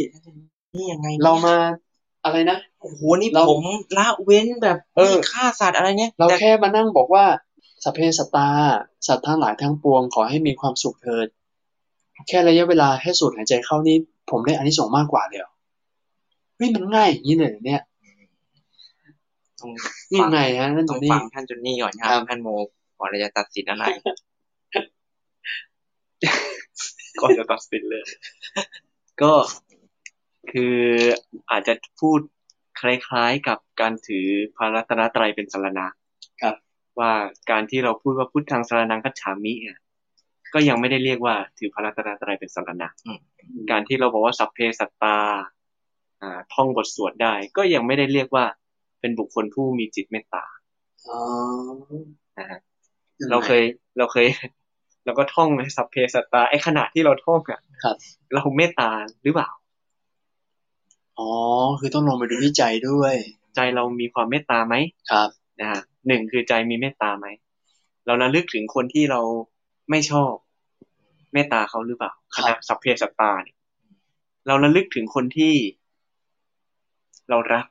[0.75, 1.55] นี่ยังไงนี่ยเรามา
[2.23, 3.65] อะไรนะโอ้โหนี่เราผม
[3.97, 7.25] ละเว้นแบบเออไม่ฆ่าสัตว์อะไรเนี้ยเราแต่แค่มานั่งบอกว่า
[7.83, 8.49] สัพเพสตตา
[9.07, 11.27] สัตว์ทั้งหลายทั้งปวงขอให้มีความสุขเถิด
[12.28, 13.95] แค่ระยะเวลาแค่สูดหายใจเข้านี่
[14.30, 15.51] ผมได้อานิสงส์มากกว่าเลยเหรอ
[16.55, 17.82] เฮ้ยมันง่ายอย่างนี้เลยเหรอเนี่ย
[19.59, 19.72] ต้อง
[20.11, 22.47] นี่ฟังไงฮะนั่นตต้รองงนี้ฟังท่านจุนนี่ก่อนคครัรับบท่านโม
[22.99, 23.86] ก่อนเราจะตัดสินอะไร
[27.22, 28.05] ก่อนจะตัดสินเลย
[29.22, 29.34] ก็
[30.51, 30.78] คือ
[31.51, 32.19] อาจจะพูด
[32.80, 35.86] คล้ายๆกับการถือพระรัตนตรัยเป็นสารณะ
[36.41, 36.55] ครับ
[36.99, 37.11] ว่า
[37.51, 39.80] การที่เราพูดว่าพุทธังสารนังคัจฉามิเนี่ย
[40.54, 43.20] ก็ยังไม่ได้เรียกว่าถือพระรัตนตรัยเป็นสารณะอืม
[43.72, 45.18] การที่เราบอกว่าสัพเพสัตตา
[46.22, 48.45] อ่าท่องบทสวดได้ ก็ยังไม่ได้เรียกว่า
[48.99, 50.45] เป็นบุคคลผู้มีจิตเมตตา
[51.08, 51.20] อ๋อ
[52.38, 52.60] นะฮะ
[53.30, 53.64] เราเคย
[53.97, 54.28] เราเคย
[55.06, 57.95] เราก็ท่องในสัพเพสัตตาไอ้ขณะที่เราท่องอะครับ
[58.34, 58.89] เราเมตตา
[59.24, 59.49] หรือเปล่า
[61.20, 61.32] อ๋อ
[61.80, 63.16] คือต้องลงไปดูที่ใจด้วย
[63.56, 64.76] ใจเรามีความเมตตาไหม
[65.12, 65.30] ครับ
[65.60, 67.28] นะฮะหนึ่งคือใจมีเมตตาไหม
[68.06, 69.22] เราระลึกถึงคนที่เรา
[69.91, 70.33] ไม่ชอบ
[71.33, 73.57] เมตตาเขาหรือเปล่าคขรับณะสัพเพสัตตาเนี่ย
[74.47, 75.53] เราระลึกถึงคนที่
[77.29, 77.65] เรารัก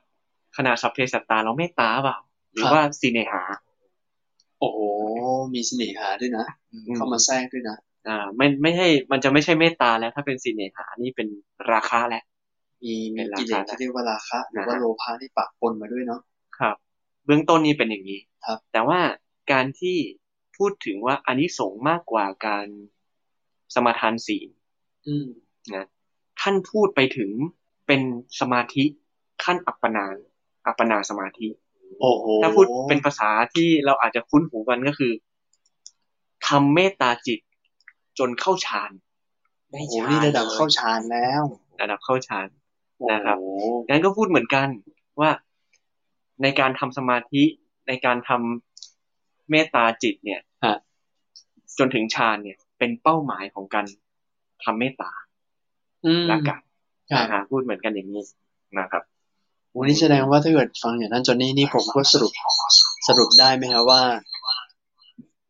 [0.57, 2.17] ขณะสัพเพสัตตาเราเมตตาเปล่า
[2.53, 3.41] หรือว่าสีเนหา
[4.59, 4.79] โอ้โห
[5.53, 6.45] มีเสน่หาด้วยนะ
[6.95, 11.27] เข้ามาแทรกด้วยนะอ่า ไม่ไม่ใช่มันจะไม่ใช่เมตตาแล้ว ถ้าเป็นสีเนหานี่เป็น
[11.73, 12.23] ราคาแล้ว
[12.83, 16.21] มีมีเป็นราคากิเลสที่เรียกว่าราคะหรือว่านะฮะโลภะที่ปะปนมาด้วยเนาะ
[16.59, 16.75] ครับ
[17.25, 18.99] เบื้องต้นนี่เป็นอย่างนี้ครับ แต่ว่า
[19.51, 19.97] การที่
[20.61, 22.67] พูดถึงว่าอานิสงส์มากกว่าการ
[23.75, 24.49] สมาทานศีล
[25.07, 25.27] อืม
[25.75, 25.85] นะ
[26.41, 27.31] ท่านพูดไปถึง
[27.87, 28.01] เป็น
[28.39, 28.83] สมาธิ
[29.43, 30.05] ขั้นอัปปนา
[30.67, 31.47] อัปปนาสมาธิ
[32.01, 35.13] โอ้โหถ้าพูดเป็นภาษาที่เราอาจจะคุ้นหูกันก็คือ
[36.47, 37.39] ทำเมตตาจิต
[38.19, 38.91] จนเข้าฌาน
[39.71, 41.41] ได้โอ้โหฌานนี่ระดับลยเข้าฌานแล้ว
[41.81, 42.47] ระดับเข้าฌาน
[43.11, 44.67] นะครับโอ้โหงั้นก็พูดเหมือนกัน
[45.19, 45.29] ว่า
[46.41, 47.43] ในการทำสมาธิ
[47.87, 50.50] ในการทำเมตตาจิตเนี่ยฮะ
[51.79, 53.85] จนถึงฌานเนี่ย เป็นเป้าหมายของการ
[54.63, 55.11] ทำเมตตา
[56.05, 56.59] อืมละกัน
[57.11, 58.23] ครับนะฮะพูดเหมือนกันอย่างนี้
[58.79, 59.03] นะครับ
[59.77, 62.33] วันนี้แสดงว่าถ้าเกิดฟังอย่างนั้นจนนี่นี่ผมก็สรุป
[63.07, 64.01] สรุปได้ไหมครับว่า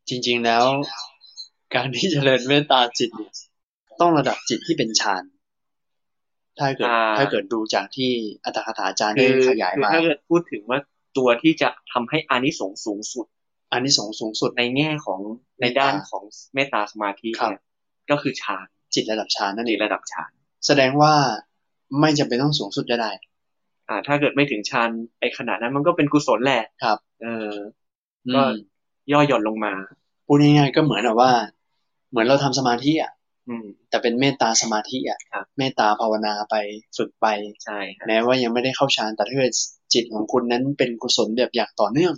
[0.09, 0.63] จริง ๆแล้ว
[1.75, 3.33] การที่เจริญเมตตาจิตเนี่ย
[4.01, 5.23] ต้องระดับจิตที่เป็นฌาน
[6.59, 8.11] ถ้าเกิดอ่าถ้าเกิดดูจากที่
[8.43, 10.79] อัตถคถาจารย์คืได้อขยายคือมาถ้าเกิดพูดถึงว่า
[11.17, 13.25] ตัวที่จะทำให้อานิสงส์สูงสุด
[13.71, 15.19] อันนี้สงส์สูงสุดในแง่ของ
[15.61, 17.61] ในด้านของเมตตาสมาธิครับเนี่ย
[18.11, 20.31] ก็คือฌานจิตระดับฌานนั่นในเองระดับฌาน
[20.67, 21.13] แสดงว่า
[21.99, 23.11] ไม่จำเป็นต้องสูงสุดก็ได้
[23.89, 27.51] อ่า ถ้าเกิดไม่ถึงฌานไอ้ขนาดนั้นมันก็เป็นกุศลแหละครับ เออ
[28.27, 28.51] อืก็ม
[29.11, 29.73] ย่อหย่อนลงมา
[30.25, 31.31] พูดง่ายๆก็เหมือนแบบว่า
[32.09, 33.11] เหมือนเราทำสมาธิอะ
[33.47, 36.55] อืมแต่เป็นเมตตาสมาธิอะครับเมตตาภาวนาไป
[36.97, 37.27] ฝึกไป
[37.63, 39.53] ใช่ฮะแม้ว่ายังไม่ได้เข้าฌานแต่ถ้าเกิด
[39.93, 42.13] จิตของคุณนั้นเป็นกุศลแบบอย่างต่อเนื่อง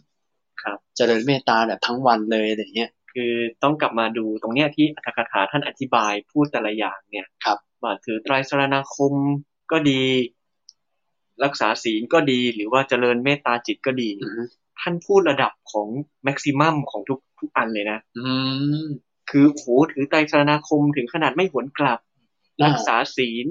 [0.63, 3.33] ครับเจริญเมตตาแบบทั้งวันเลยอะไรเงี้ยคือ
[3.63, 9.13] ต้องกลับมาดูตรงเนี้ยที่อัตถกถาท่านอธิบายพูดแต่ละอย่างเนี่ยครับว่าถือไตรสรณคม
[9.71, 10.03] ก็ดี
[11.43, 14.43] รักษาศีลก็ดีหรือว่าเจริญเมตตาจิตก็ดีอืม
[14.79, 15.87] ท่านพูดระดับของ
[16.23, 18.27] แม็กซิมัมของทุกทุกอันเลยนะ อื
[18.83, 18.85] ม
[19.29, 21.99] คือโอ้โหถือไตรสรณคมถึงขนาดไม่หวนกลับ
[22.61, 23.47] อ่ารักษาศีล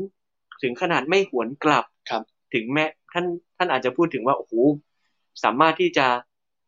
[0.63, 2.23] ถึงขนาดไม่หวนกลับครับ
[2.55, 4.53] ถึงแม้ท่านท่านอาจจะพูดถึงว่าโอ้โห
[5.45, 6.07] สามารถที่จะ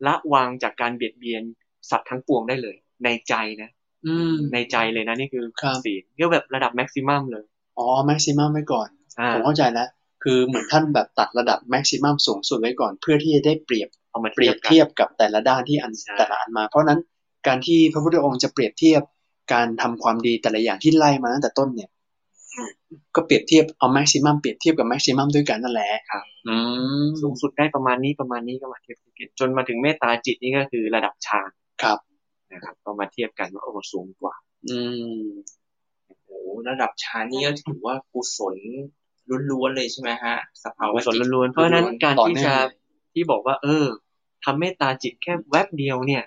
[0.07, 1.43] ละวางจากการเบียดเบียน
[1.91, 3.71] สัตว์ทั้งปวงได้เลย ในใจนะ
[4.07, 7.45] อืมในใจเลยนะนี่คือครับศีลก็แบบระดับแม็กซิมัมเลย
[7.79, 8.89] อ๋อแม็กซิมัมไว้ก่อน
[9.21, 9.89] อ่าผมเข้าใจแล้ว
[10.25, 17.01] คือเหมือนท่านแบบตัดระดับแม็กซิมัมสูงสุดไว้ก่อน เพื่อที่จะได้เปรียบเอามาเปรียบกันเทียบกับแต่ละด้านที่อันใช่แต่ละอันมา เพราะฉะนั้น
[17.47, 19.03] การที่พระพุทธองค์จะเปรียบเทียบ
[19.53, 21.91] การทำความดีแต่ละอย่างที่ไล่มาตั้งแต่ต้นเนี่ย
[23.15, 26.57] ก็เปรียบเทียบเอาแม็กซิมัมเปรียบเทียบกับแม็กซิมัมด้วยกันนั่นแหละครับอื
[27.03, 31.51] มสูงสุดได้ประมาณนี้ประมาณนี้ก็มาเทียบกันจนมาถึงเมตตาจิตนี่ก็คือระดับฌาน
[31.83, 31.99] ครับ
[32.53, 34.35] นะครับก็มาเทียบกันว่าโอ้โหสูงกว่า
[34.69, 34.79] อื
[35.23, 35.27] ม
[36.07, 36.29] โอ้โห
[36.69, 38.57] ระดับฌานนี่ก็ถือว่ากุศล
[39.51, 40.35] ล้วนๆเลยใช่ไหมฮะ
[40.65, 42.71] สภาวะส่วนจิตล้วนๆเพราะฉะนั้นการต่อที่เนื่องจะเลย
[43.15, 43.87] ที่บอกว่า เออ
[44.45, 46.23] ทำเมตตาจิตแค่แวบเดียวเนี่ย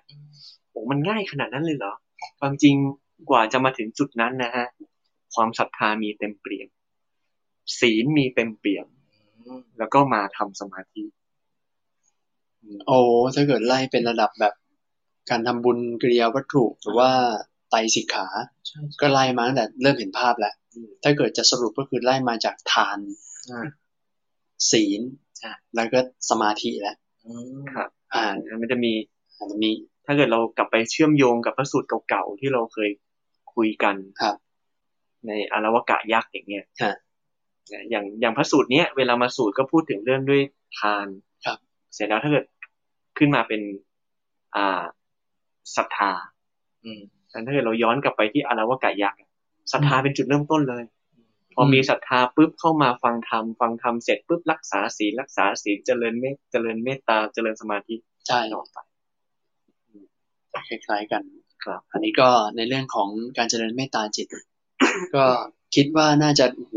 [0.69, 1.93] โอ้มันง่ายขนาดนั้นเลยเหรอ
[2.39, 2.75] ความจริง
[3.29, 4.67] กว่าจะมาถึงจุดนั้นนะฮะ
[5.35, 6.67] ความศรัทธามีเต็มเปี่ยม
[7.79, 8.85] ศีลมีเต็มเปี่ยม
[9.45, 11.03] อืมแล้วก็มาทำสมาธิ
[12.87, 12.99] โอ้
[13.35, 14.53] ถ้าเกิดไล่เป็นระดับแบบ
[15.29, 17.11] การทำบุญกริยาวัตถุหรือว่า
[17.69, 18.27] ไตรสิกขา
[18.67, 20.53] ใช่ก็ไล่มาตั้งแต่เริ่มเห็นภาพแล้ว
[21.03, 22.97] ถ้าเกิดจะสรุปก็คือไล่มาจากทาน
[23.49, 23.67] อ่า
[24.71, 25.01] ศีล
[25.37, 25.99] ใช่แล้วก็
[26.29, 28.25] สมาธิแล้วอืมครับอ่า
[28.61, 28.93] มันจะมี
[29.37, 29.75] อันนี้
[30.05, 32.89] ถ้าเกิดเรากลับไปเชื่อมโยงกับพระสูตรเก่าๆที่เราเคย
[33.55, 34.35] คุยกันครับ
[35.27, 36.95] ในอารวกะยักษ์อย่างเงี้ยฮะ
[37.71, 40.41] นะอย่างอย่างพระสูตรเนี้ยเวลามาสูตรก็พูดถึงเรื่องด้วย
[40.79, 41.07] ทาน
[41.45, 41.57] ครับ
[41.93, 42.45] เสร็จแล้วถ้าเกิด
[43.17, 43.61] ขึ้นมาเป็น
[44.55, 44.83] อ่า
[45.75, 46.11] ศรัทธา
[46.83, 49.19] อืมแต่ถ้าเกิดเราย้อนกลับไปที่อารวกะยักษ์
[49.71, 50.83] ศรัทธาเป็นจุดเริ่มต้นเลย
[51.55, 57.95] พออืมมีศรัทธาปุ๊บเข้ามาฟังธรรมฟังธรรมเสร็จปุ๊บรักษาศีลรักษาศีลเจริญเมตเจริญเมตตาเจริญสมาธิ
[58.27, 58.77] ใช่ต่อไป
[60.67, 61.23] คล้ายๆกัน
[61.63, 64.27] ครับ อันนี้ก็ในเรื่องของการเจริญเมตตาจิต
[65.15, 65.25] ก็
[65.75, 66.73] คิดว่าน่าจะโอ้โห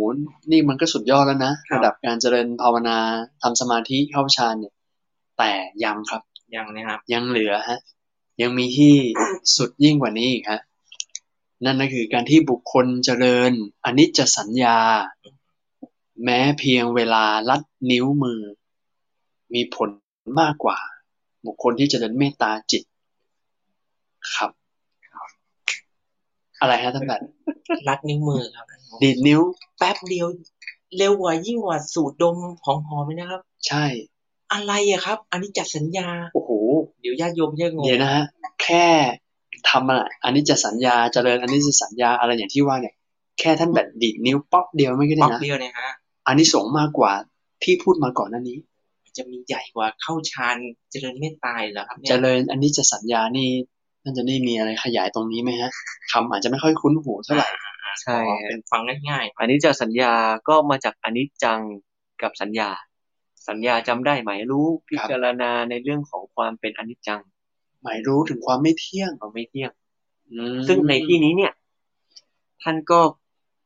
[0.50, 2.98] นี่มันก็สุดยอดแล้วนะครับระดับการเจริญภาวนา
[3.42, 4.74] ทำสมาธิเข้าฌานเนี่ย
[5.38, 5.52] แต่
[5.84, 6.22] ยังครับ
[6.54, 7.80] ยังนะครับ ยังเหลือฮะ
[8.42, 8.94] ยังมีที่
[9.56, 10.60] สุดยิ่งกว่านี้อีกฮะ
[11.64, 13.52] นั่นก็คือการที่บุคคลเจริญ
[13.84, 14.78] อนิจจสัญญา
[16.24, 18.40] แม้เพียงเวลาลัดนิ้วมือ
[19.54, 19.90] มีผล
[20.40, 20.78] มากกว่า
[21.46, 22.82] บุคคลที่เจริญเมตตาจิต
[24.34, 24.50] ครับ
[26.60, 27.20] อะไรฮะท่านแบบ
[27.88, 28.66] รัดนิ้วมือครับ
[29.02, 29.40] ดีดนิ้ว
[29.78, 30.26] แป๊บเดียว
[30.98, 33.84] เร็วกว่ายิ่งกว่าสูตรดมของหอมไหมนะครับ ใช่
[34.52, 36.50] อะไรอะครับ อันนี้จัดสัญญา โอ้โห
[37.00, 38.24] เดี๋ยวญาติโยมจะงง เดี๋ยวนะฮะ
[38.62, 38.86] แค่
[39.68, 42.94] ทำอะอันนี้จะสัญญาเจริญ อันนี้จะสัญญาอะไรอย่างที่ว่าเนี่ย
[43.38, 45.90] แค่ท่านแบบดีดนิ้วป๊อกเดียวไม่ก็ได้ป๊อกนะเดียวเนี่ยฮะ
[46.26, 47.12] อันนี้สงส์มากกว่า
[47.62, 48.58] ที่พูดมาก่อนหน้านี้
[49.04, 50.56] มันจะมีใหญ่กว่าเข้าฌาน
[50.90, 53.48] เจริญเมตตาเหรอครับเนี่เจยริญอันนี้จะสัญญานี่
[54.02, 55.70] ท่านจะนี่มีอะไรขยายตรงนี้ไหมฮะ
[56.12, 57.48] คำอาจจะไม่ค่อยคุ้นหูเท่าไหร่
[58.02, 60.12] ใช่อ๋อเป็นฟังง่ายอันนี้จะสัญญา
[60.48, 61.60] ก็มาจากอนิจจัง
[62.22, 62.70] กับสัญญา
[63.48, 67.20] สัญญาจำได้ไหมรู้พิจารณาในเรื่องของความเป็นอนิจจัง
[67.82, 69.70] หมายรู้ถึงความไม่เที่ยงความไม่เที่ยง
[70.32, 71.52] อืมซึ่งในที่นี้เนี่ย
[72.62, 73.00] ท่านก็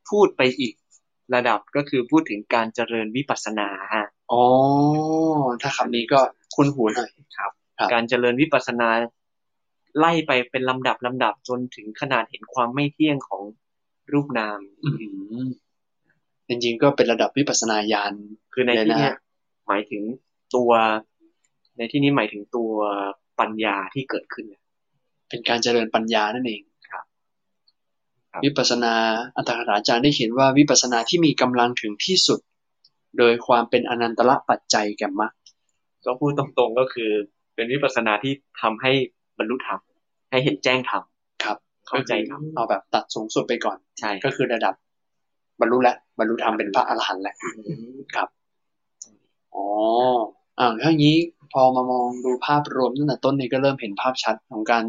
[0.09, 0.73] พูดไปอีก
[1.35, 4.43] ระดับก็คือพูดถึงการเจริญวิปัสสนาฮะอ๋อ
[5.61, 6.19] ถ้าคำนี้ก็
[6.55, 7.51] คุ้นหูหน่อยครับ
[7.93, 8.89] การเจริญวิปัสสนา
[9.97, 13.43] ไล่ไปเป็นลำดับลำดับจนถึงขนาดเห็นความไม่เที่ยงของ
[14.13, 14.89] รูปนามอื
[15.45, 15.47] ม
[16.47, 18.13] จริงๆก็เป็นระดับวิปัสสนาญาณ
[18.53, 19.15] คือในที่เลยนะเนี้ย
[19.67, 20.03] หมายถึง
[20.55, 20.71] ตัว
[21.77, 22.71] ในที่นี้หมายถึงตัว
[23.39, 24.45] ปัญญาที่เกิดขึ้น
[25.29, 27.03] เป็นการเจริญปัญญานั่นเองครับ
[28.31, 28.93] ครับวิปัสสนา
[29.35, 32.39] อัตถกถาจารย์ได้เขียนว่าวิปัสสนาที่มีกำลังถึงที่สุด
[33.17, 35.33] โดยความเป็นอนันตละปัจจัยแก่มรรค
[36.05, 37.11] ก็พูดตรงๆก็คือ
[37.55, 38.93] เป็นวิปัสสนาที่ทำให้
[39.37, 39.79] บรรลุธรรม
[40.29, 41.03] ให้เห็นแจ้งธรรม
[41.43, 41.57] ครับ
[41.87, 44.73] เข้าใจธรรมเอาแบบตัดสูงสุดไปก่อนใช่ก็คือระดับ
[45.59, 47.97] บรรลุแล้วบรรลุธรรมเป็นพระอรหันต์แล้วๆอืม
[49.55, 49.67] อ๋อ
[50.59, 51.17] อ่าถ้าอย่างนี้
[51.53, 54.85] พอมามองดูภาพรวมตั้งแต่ต้นนี้ก็เริ่มเห็นภาพชัดของการ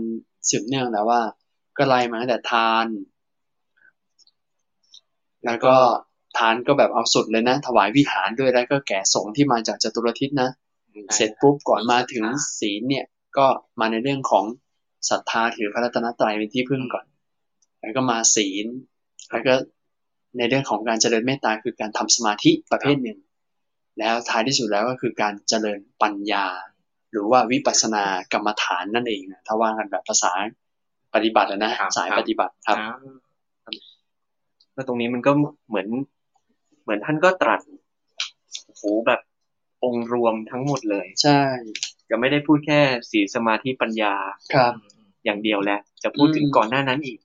[0.48, 1.20] สืบเนื่องแล้วว่า
[1.78, 2.86] ก็ไล่มาตั้งแต่ทาน
[5.44, 5.74] แล้วก็
[6.38, 10.50] ทานก็แบบเอาสุดเลยนะ ถวายวิหารด้วยแล้วก็แก่สงฆ์ที่มาจากจตุรทิศนะ
[11.14, 12.24] เสร็จปุ๊บก่อนมาถึง
[12.58, 13.04] ศีลเนี่ย
[13.38, 13.46] ก็
[13.80, 14.44] มาในเรื่องของ
[15.10, 17.06] ศรัทธาถือพระรัตนตรัยเป็นที่พึ่งก่อน
[17.80, 18.66] แล้วก็มาศีล
[19.30, 19.54] แล้วก็
[20.38, 23.18] ในเรื่องของการเจริญเมตตาคือการทำสมาธิประเภทหนึ่ง
[23.98, 26.46] แล้วท้ายที่สุดแล้วก็คือการเจริญปัญญา
[27.12, 30.32] หรือว่าวิปัสสนากรรมฐานนั่นเองนะถ้าว่ากันแบบภาษา
[31.14, 33.16] ปฏิบัติอะนะสายปฏิบัติครับอ่า
[34.74, 35.32] แล้วตรงนี้มันก็
[35.68, 35.88] เหมือน
[36.82, 37.60] เหมือนท่านก็ตรัส
[38.66, 39.20] โอ้โหแบบ
[39.84, 41.40] องค์รวมทั้งหมดเลย ใช่
[42.10, 42.80] จะไม่ได้พูดแค่
[43.10, 44.14] ศีลสมาธิปัญญา
[44.54, 44.72] ครับ
[45.24, 47.18] อย่างเดียวแล้วจะพูดถึงอืมก่อนหน้านั้นอีก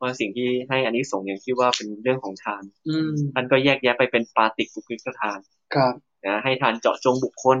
[0.00, 5.38] ว่าสิ่งที่ให้อานิสงส์อย่างที่ว่าเป็นเรื่องของทานอืมท่านก็แยกแยะไปเป็นปาติกบุคลิกทาน
[5.74, 5.94] ครับ
[6.26, 7.58] นะให้ทานเจาะจงบุคคล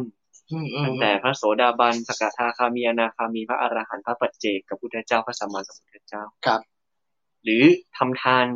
[0.52, 6.60] อืมอืมตั้งแต่พระโสดาบันสกทาคามีอนาคามีพระอรหันต์พระปัจเจกกับพุทธเจ้าพระสัมมาสัมพุทธเจ้าครับ
[7.44, 7.64] หรือ
[7.96, 8.46] ทำทาน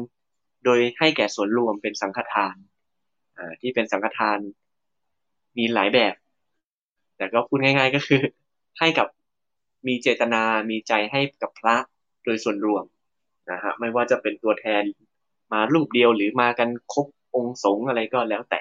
[0.65, 2.55] โดยให้แก่ส่วนรวมเป็นสังฆทาน
[3.39, 4.39] อ่าที่เป็นสังฆทาน
[5.59, 6.15] มีหลายแบบ
[7.17, 8.21] แต่ก็พูดง่าย ๆ ก็คือ
[8.79, 9.07] ให้กับ
[9.87, 11.77] มีเจตนามีใจให้กับพระ
[12.25, 12.85] โดยส่วนรวม
[13.51, 14.83] นะฮะไม่ว่าจะเป็นตัวแทน
[15.53, 18.61] มารูปเดียวหรือมากันครบองค์สงฆ์อะไรก็แล้วแต่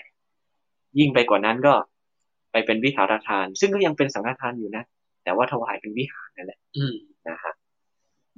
[1.00, 1.74] ยิ่งไปกว่านั้นก็
[2.52, 4.84] ไปเป็นวิหารทาน ซึ่งก็ยังเป็นสังฆทานอยู่นะ
[5.24, 6.96] แต่ว่าถวายเป็นวิหารนั่นแหละอืม
[7.30, 7.54] นะฮะ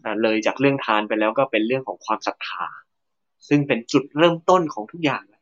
[0.03, 2.67] อ่าเลยจากเรื่องทานไปแล้วก็เป็นเรื่องของความศรัทธา
[3.47, 5.41] ซึ่งเป็นจุดเริ่มต้นของทุกอย่างแหละ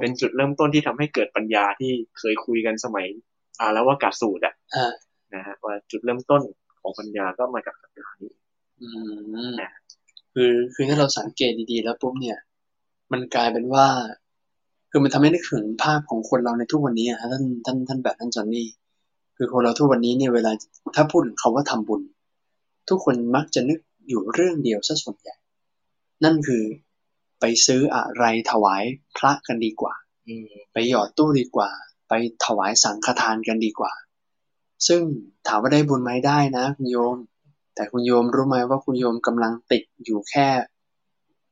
[0.00, 3.08] เป็นจุดเริ่มต้นที่ทำให้เกิดปัญญาที่เคยคุยกันสมัย
[3.60, 4.92] อาแล้วว่ากาสูตรอะอ่า
[5.34, 6.42] นะฮะว่าจุดเริ่มต้น
[6.80, 8.32] ของปัญญาก็มาจากศรัทธานี่
[8.80, 8.88] อื
[9.50, 9.54] ม
[10.34, 12.38] คือคือถ้าเราสังเกตดีๆ แล้วปุ๊บเนี่ย
[13.12, 13.86] มันกลายเป็นว่า
[14.90, 18.66] คือมันทำให้นึกถึงภาพของคนเราในทุกวันนี้อะฮะท่านท่านท่านแบบท่านจอนนี่
[19.36, 20.52] คือคนเราทุกวันนี้เนี่ยเวลา
[20.96, 22.02] ถ้าพูดถึงคาว่าทำบุญ
[22.88, 25.34] ทุกคนมักจะนึกอยู่เรื่องเดียวซะส่วนใหญ่
[26.24, 26.62] นั่นคือ
[27.40, 28.82] ไปซื้ออะไรถวาย
[29.18, 29.94] พระกันดีกว่า
[30.28, 31.70] อืมไปหยอดตู้ดีกว่า
[32.10, 33.92] ไปถวายสังฆทานกันดีกว่า
[34.86, 35.00] ซึ่ง
[35.46, 37.16] ถามว่าได้บุญไหมได้นะคุณโยม
[37.74, 40.48] แต่คุณโยมรู้ไหมว่าคุณโยมกำลังติดอยู่แค่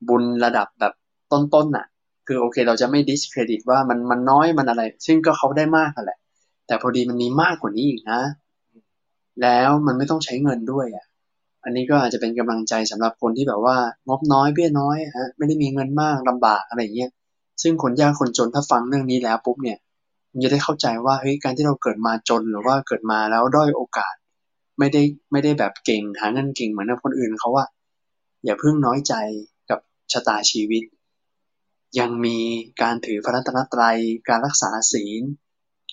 [0.09, 0.92] บุญระดับแบบ
[1.32, 1.86] ต้นๆน่ะ
[2.26, 6.18] คือโอเคเราจะไม่ดิสเครดิตว่ามันมันน้อยมันอะไร ซึ่งก็เขาได้มากนั่นแหละ
[6.66, 8.20] แต่พอดีมันมีมากกว่านี้อีกนะ
[9.42, 11.06] แล้วมันไม่ต้องใช้เงินด้วยอะ
[11.64, 13.76] อันนี้ก็อาจจะเป็นกำลังใจสำหรับคนที่แบบว่า
[14.09, 17.11] งบน้อยเบี้ยน้อยฮะไม่ได้มีเงินมากลำบากอะไรเงี้ย
[17.62, 19.78] ซึ่งคนยากคนจนถ้าฟังเรื่องนี้แล้วปุ๊บเนี่ย
[20.39, 24.14] มันจะได้เข้าใจว่าเฮ้ยการที่เราเกิดมาจนหรือว่าเกิดมาแล้วด้อยโอกาส
[24.78, 27.66] ไม่ได้ไม่ได้แบบเก่งหาเงินเก่งเหมือนคนอื่นเขาว่า
[28.45, 29.14] อย่าเพิ่งน้อยใจ
[29.70, 29.80] กับ
[30.12, 30.82] ชะตาชีวิต
[31.99, 32.39] ยังมี
[32.82, 35.22] การถือพระรัตนตรัย การรักษาศีล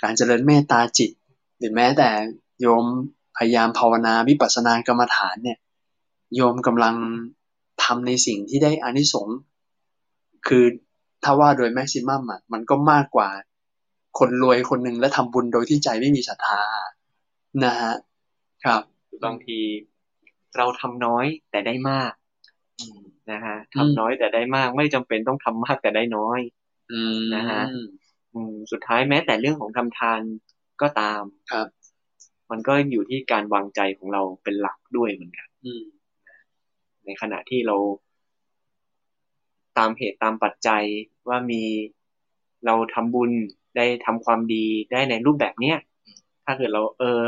[0.04, 1.12] การเจริญเมตตาจิต
[1.58, 2.10] หรือแม้แต่
[2.62, 2.86] โยม
[3.38, 5.58] พยายามภาวนาวิปัสสนากรรมฐานเนี่ย
[6.36, 6.96] โยมกำลัง
[7.84, 9.38] ทำในสิ่งที่ได้อานิสงส์
[10.48, 10.66] คือ
[11.24, 13.30] ถ้าว่าโดยแม็กซิมัมอะมันก็มากกว่า
[14.20, 16.64] คนรวยคนหนึ่งและทำบุญโดยที่ใจไม่มีศรัทธา
[17.66, 17.94] นะฮะ
[18.66, 18.82] ครับ
[19.26, 19.60] บางที
[20.58, 22.12] เราทำน้อยแต่ได้มาก
[22.80, 23.02] อืม
[23.32, 26.40] นะฮะอืมทำน้อยแต่ได้มากไม่จำเป็นต้องทำมากแต่ได้น้อย
[26.92, 27.62] อืมนะฮะ
[28.34, 30.22] อืมสุดท้ายแม้แต่เรื่องของทำทาน
[30.82, 31.68] ก็ตามครับ
[32.52, 35.84] มันก็อยู่ที่การวางใจของเราเป็นหลักด้วยเหมือนกันอืม
[37.06, 37.76] ในขณะที่เรา
[39.78, 40.84] ตามเหตุตามปัจจัย
[41.28, 41.64] ว่ามี
[42.66, 43.32] เราทำบุญ
[43.78, 45.78] ได้ทำความดีได้ในรูปแบบเนี้ย
[46.46, 47.20] ถ้าเกิดเราเออ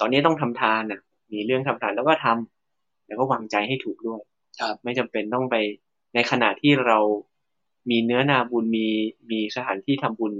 [0.00, 1.00] ตอนนี้ต้องทำทานน่ะ
[1.32, 4.20] มีเรื่องทำทานแล้วก็ทำแล้วก็วางใจให้ถูกด้วย
[4.60, 5.56] ครับไม่จำเป็นต้องไป
[6.14, 6.98] ในขณะที่เรา
[7.90, 8.88] มีเนื้อนาบุญมี
[9.30, 10.32] มีสถานที่ทำบุญ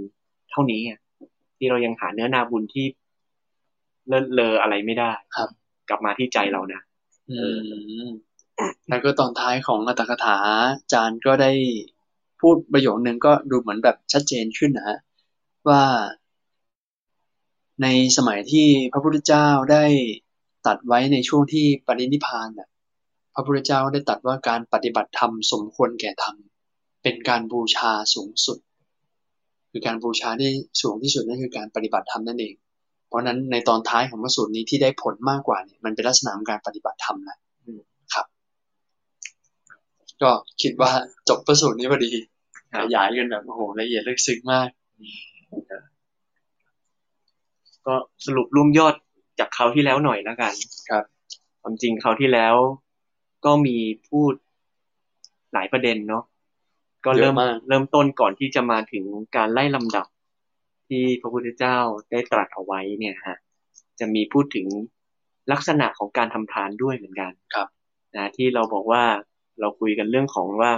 [0.51, 0.99] เท่านี้อะ
[1.57, 2.85] ที่เรายังหาเนื้อนาบุญที่
[4.07, 5.49] เลิศเลออะไรไม่ได้ ครับ
[5.89, 6.81] กลับมาที่ใจเรานะ
[7.31, 7.39] อื
[8.05, 8.09] ม
[8.89, 10.37] แล้วก็ตอนท้ายของอัตถกถา
[10.79, 11.51] อาจารย์ก็ได้
[12.41, 14.97] พูดประโยคนึงก็ดูเหมือนแบบชัดเจนขึ้นนะฮะ
[15.69, 15.83] ว่า
[17.81, 19.85] ในสมัยที่พระพุทธเจ้าได้
[20.67, 22.69] ตัดไว้ในช่วงที่ปรินิพานน่ะ
[23.33, 26.35] พระพุทธเจ้าได้ตัดว่าการปฏิบัติธรรมสมควรแก่ธรรม
[27.03, 28.57] เป็นการบูชาสูงสุด
[29.71, 30.51] คือการบูชาที่
[30.81, 32.55] สูงที่สุดนั่นคือการปฏิบัติธรรมนั่นเอง
[33.07, 37.37] เพราะนั้นในตอนท้ายของพระสูตรนี้ที่ได้ผลมากกว่าเนี่ยมันเป็นลักษณะของการปฏิบัติธรรมนะ
[38.13, 38.25] ครับ
[40.21, 40.91] ก็คิดว่า
[41.29, 42.11] จบพระสูตรนี้พอดี
[42.75, 44.69] ขยายกันแบบโอ้โหละเอียดลึกซึ้งมาก
[47.85, 47.95] ก็
[48.25, 48.93] สรุปรวมยอด
[49.39, 50.53] จากคราวที่แล้วหน่อยแล้วกัน
[50.89, 51.03] ครับ
[51.61, 52.55] ความจริงคราวที่แล้ว
[53.45, 53.77] ก็มี
[54.09, 54.33] พูด
[55.53, 56.23] หลายประเด็นเนาะ
[57.05, 60.07] ก็เริ่มเยอะมากเริ่มต้นก่อนที่จะมาถึงการไล่ลำดับ
[60.87, 61.77] ที่พระพุทธเจ้า
[62.11, 63.37] ได้ตรัสเอาไว้เนี่ยฮะ
[63.99, 64.67] จะมีพูดถึง
[65.51, 67.67] ลักษณะของการทำทานด้วยเหมือนกัน ครับ
[68.15, 69.03] นะที่เราบอกว่า
[69.59, 70.71] เราคุยกันเรื่องของว่า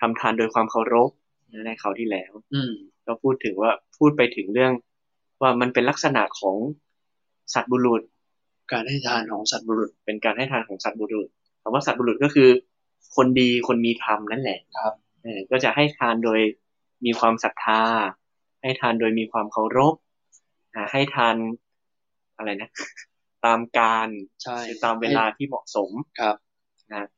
[0.00, 1.10] ทำทานโดยความเคารพ
[1.52, 2.72] นะในคราวที่แล้ว อืม
[3.06, 4.72] ก็พูดถึงว่าพูดไปถึงเรื่อง
[5.42, 6.56] ว่ามันเป็นลักษณะของ
[7.54, 8.02] สัตว์บุรุษ
[8.72, 11.28] การให้ทานของสัตว์บุรุษ เป็นการให้ทานของสัตว์บุรุษ
[11.62, 12.48] คำว่าสัตว์บุรุษก็คือ
[13.16, 14.92] คนดีคนมีธรรมนั่นแหละครับ
[15.22, 16.40] เออก็จะให้ทานโดย
[17.04, 17.82] มีความศรัทธา
[18.62, 19.94] ให้ทานโดยมีความเคารพ
[20.74, 21.36] อ่าให้ทาน
[22.36, 22.70] อะไรนะ
[23.44, 24.08] ตามการ
[24.42, 25.90] ใช่ตามเวลาที่เหมาะสม
[26.20, 26.36] ครับ
[26.92, 27.08] นะ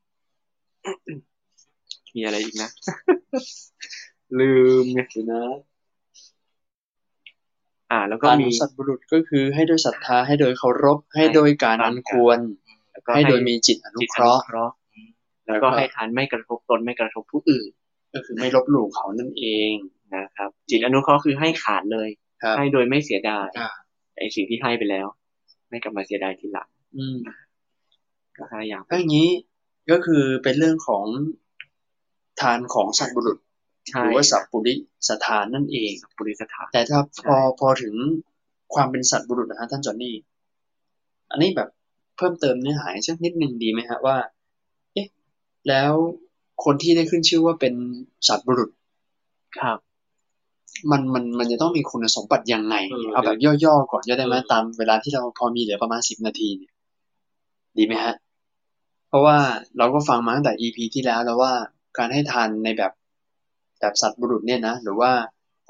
[2.15, 2.69] มีอะไรอีกนะ
[4.39, 5.43] ลืมไงคือนะ
[7.91, 12.39] อ่า แล้วก็ทานขมีองสัตว์บุรุษก็คือให้โดยศรัทธาให้โดยเคารพให้โดยการอันควร
[12.91, 14.73] แล้วก็ให้โดยมีจิตอนุจิตเคราะห์อนุเคราะห์
[15.47, 17.69] แล้วก็ให้ทานไม่กระทบตนไม่กระทบผู้อื่น
[18.13, 19.71] ก็คือไม่ลบหลู่เขานั่นเอง
[20.15, 22.09] นะครับ จิตอนุเคราะห์คือให้ขาดเลย
[22.43, 23.69] ครับให้โดยไม่เสียดายอ่า
[24.17, 25.07] ไอสิ่งที่ให้ไปแล้ว
[25.69, 27.17] ไม่กลับมาเสียดายทีหลังอืม
[28.37, 29.29] ก็ห้าอย่างถ้าอย่างนี้
[29.91, 31.05] ก็คือเป็นเรื่องของ
[32.41, 33.48] ทานของสัตว์บุรุษใช่
[34.01, 34.73] หรือว่าสัพปุริ
[35.09, 37.93] สถานนั่นเองปุริสถานแต่ถ้าใช่พอพอถึง
[38.73, 40.15] ความเป็นสัตว์บุรุษนะฮะท่านจอนนี่
[41.31, 41.69] อันนี้แบบ
[42.17, 44.17] เพิ่มเติมเนื้อหาให้สักนิดนึงดีไหมฮะว่า
[44.93, 45.07] เอ๊ะ
[45.67, 45.91] แล้ว
[46.63, 47.73] คนที่ได้ขึ้นชื่อว่าเป็น
[48.27, 48.69] สัตว์บุรุษ
[49.59, 49.77] ครับ
[50.91, 56.71] มันมันมันจะต้องมีคุณสมบัติยังไง เออเอาแบบย่อๆก่อนจะได้ไหมเออตามเวลาที่เราพอมีเหลือประมาณสิบนาทีเนี่ย
[57.77, 58.13] ดีไหมฮะ
[59.09, 59.37] เพราะว่า
[59.77, 61.53] เราก็ฟังมาตั้งแต่ EP ที่แล้วแล้วว่า
[61.97, 62.91] การให้ทานในแบบ
[63.79, 65.11] แบบสัตว์บุรุษเนี่ยนะหรือว่า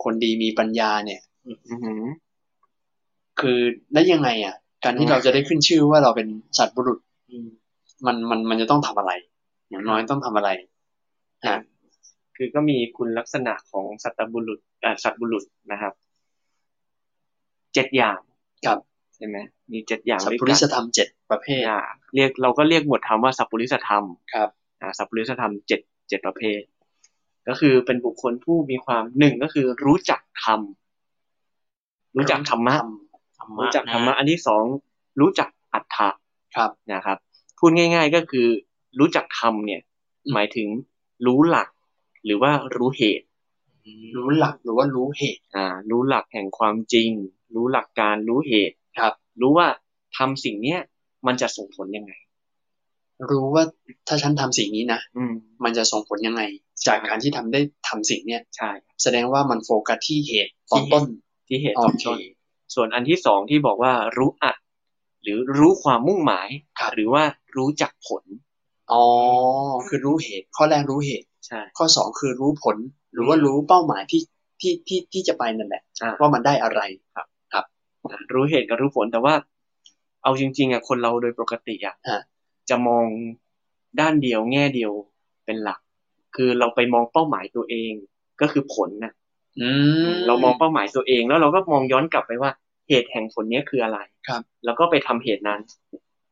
[0.04, 2.04] คนดีมีปัญญาเนี่ยอือหือ
[3.40, 3.60] คือ
[3.94, 7.00] แล้วยังไง อะ การที่เราจะได้ขึ้นชื่อว่าเราเป็นสัตว์บุรุษ
[7.30, 7.48] อืม
[8.06, 9.12] มันมันมันจะต้องทำอะไร
[9.70, 10.50] อย่างน้อยต้องทำอะไร
[11.48, 11.58] ฮะ
[12.36, 15.94] คือก็มีคุณลักษณะของสัตว์บุรุษอ่าสัตว์บุรุษนะครับ
[17.74, 18.18] เจ็ดอย่าง
[18.66, 18.80] ครับ
[19.16, 19.38] ใช่ไหม
[19.72, 21.82] มีเจ็ดอย่างสัพด้วยพุกัรินสธรรมเจ็ดประเภทอ่า
[22.16, 24.04] เรียกเราก็เรียกหมวดธรรมว่าสัพพุริสธรรม
[24.34, 24.50] ครับ
[24.82, 25.80] อ่าสัพพุริสธรรมเจ็ด
[26.10, 26.60] เจ็ดประเภท
[27.48, 30.60] ก็คือเป็นบุคคลผู้มีความหนึ่งก็คือรู้จักธรรม
[32.16, 32.76] รู้จักธรรมะ
[33.38, 34.66] ธรรมะรู้จักธรรมะนอันที่สอง
[35.20, 36.10] รู้จักอัตถะ
[36.56, 37.18] ครับนะครับ
[37.58, 38.48] พูดง่าย ๆก็คือ
[39.00, 39.82] รู้จักธรรมเนี่ย
[40.34, 40.68] หมายถึง
[41.26, 41.70] รู้หลัก
[42.26, 43.26] หรือว่ารู้เหตุ
[44.16, 47.10] รู้หลักหรือว่ารู้เหตุ อ่า รู้หลักแห่งความจริง
[47.56, 49.68] รู้หลักการรู้เหตุครับ รู้ว่า
[50.18, 50.80] ทำสิ่งเนี้ย
[51.28, 52.14] มันจะส่งผลยังไง
[53.30, 53.64] รู้ว่า
[54.08, 56.42] ถ้าฉันทำสิ่งนี้นะอืมมันจะส่งผลยังไง
[56.88, 58.70] จากการที่ทำได้ทำสิ่งเนี้ยใช่
[59.04, 61.04] แสดงว่ามันโฟกัสที่เหตุตอนต้น
[61.48, 62.18] ที่เหตุโอตอนเคต้น
[62.76, 64.58] ส่วนอันที่สองที่บอกว่ารู้อัด
[65.24, 66.48] หรือรู้ความมุ่งหมาย
[66.80, 67.24] ครับหรือว่า
[67.58, 68.24] รู้จักผล
[68.92, 69.04] อ๋อ
[69.88, 72.78] คือรู้เหตุ ข้อแรกรู้เหตุใช่ข้อสองคือรู้ผล
[73.14, 74.22] หรือว่ารู้เป้าหมายที่
[74.62, 76.82] ที่ที่ที่จะไปนั่นแหละอ่าว่ามันได้อะไร
[78.34, 79.34] รู้เหตุกับรู้ผลแต่ว่า
[80.24, 82.22] เอาจริง ๆอะคนเราโดยปกติอะฮะ
[82.70, 83.06] จะมอง
[84.00, 84.92] ด้านเดียวแง่เดียว
[85.46, 85.80] เป็นหลัก
[86.36, 87.92] คือเราไปมองเป้าหมายตัวเอง
[88.42, 89.14] ก็คือผลนะ
[89.62, 89.70] อื
[90.08, 92.52] มเรามองเป้าหมายตัวเองแล้วเราก็มองย้อนกลับไปว่า
[92.90, 95.62] เหตุแห่งผลเนี้ยคืออะไรครับ แล้วก็ไปทำเหตุนั้น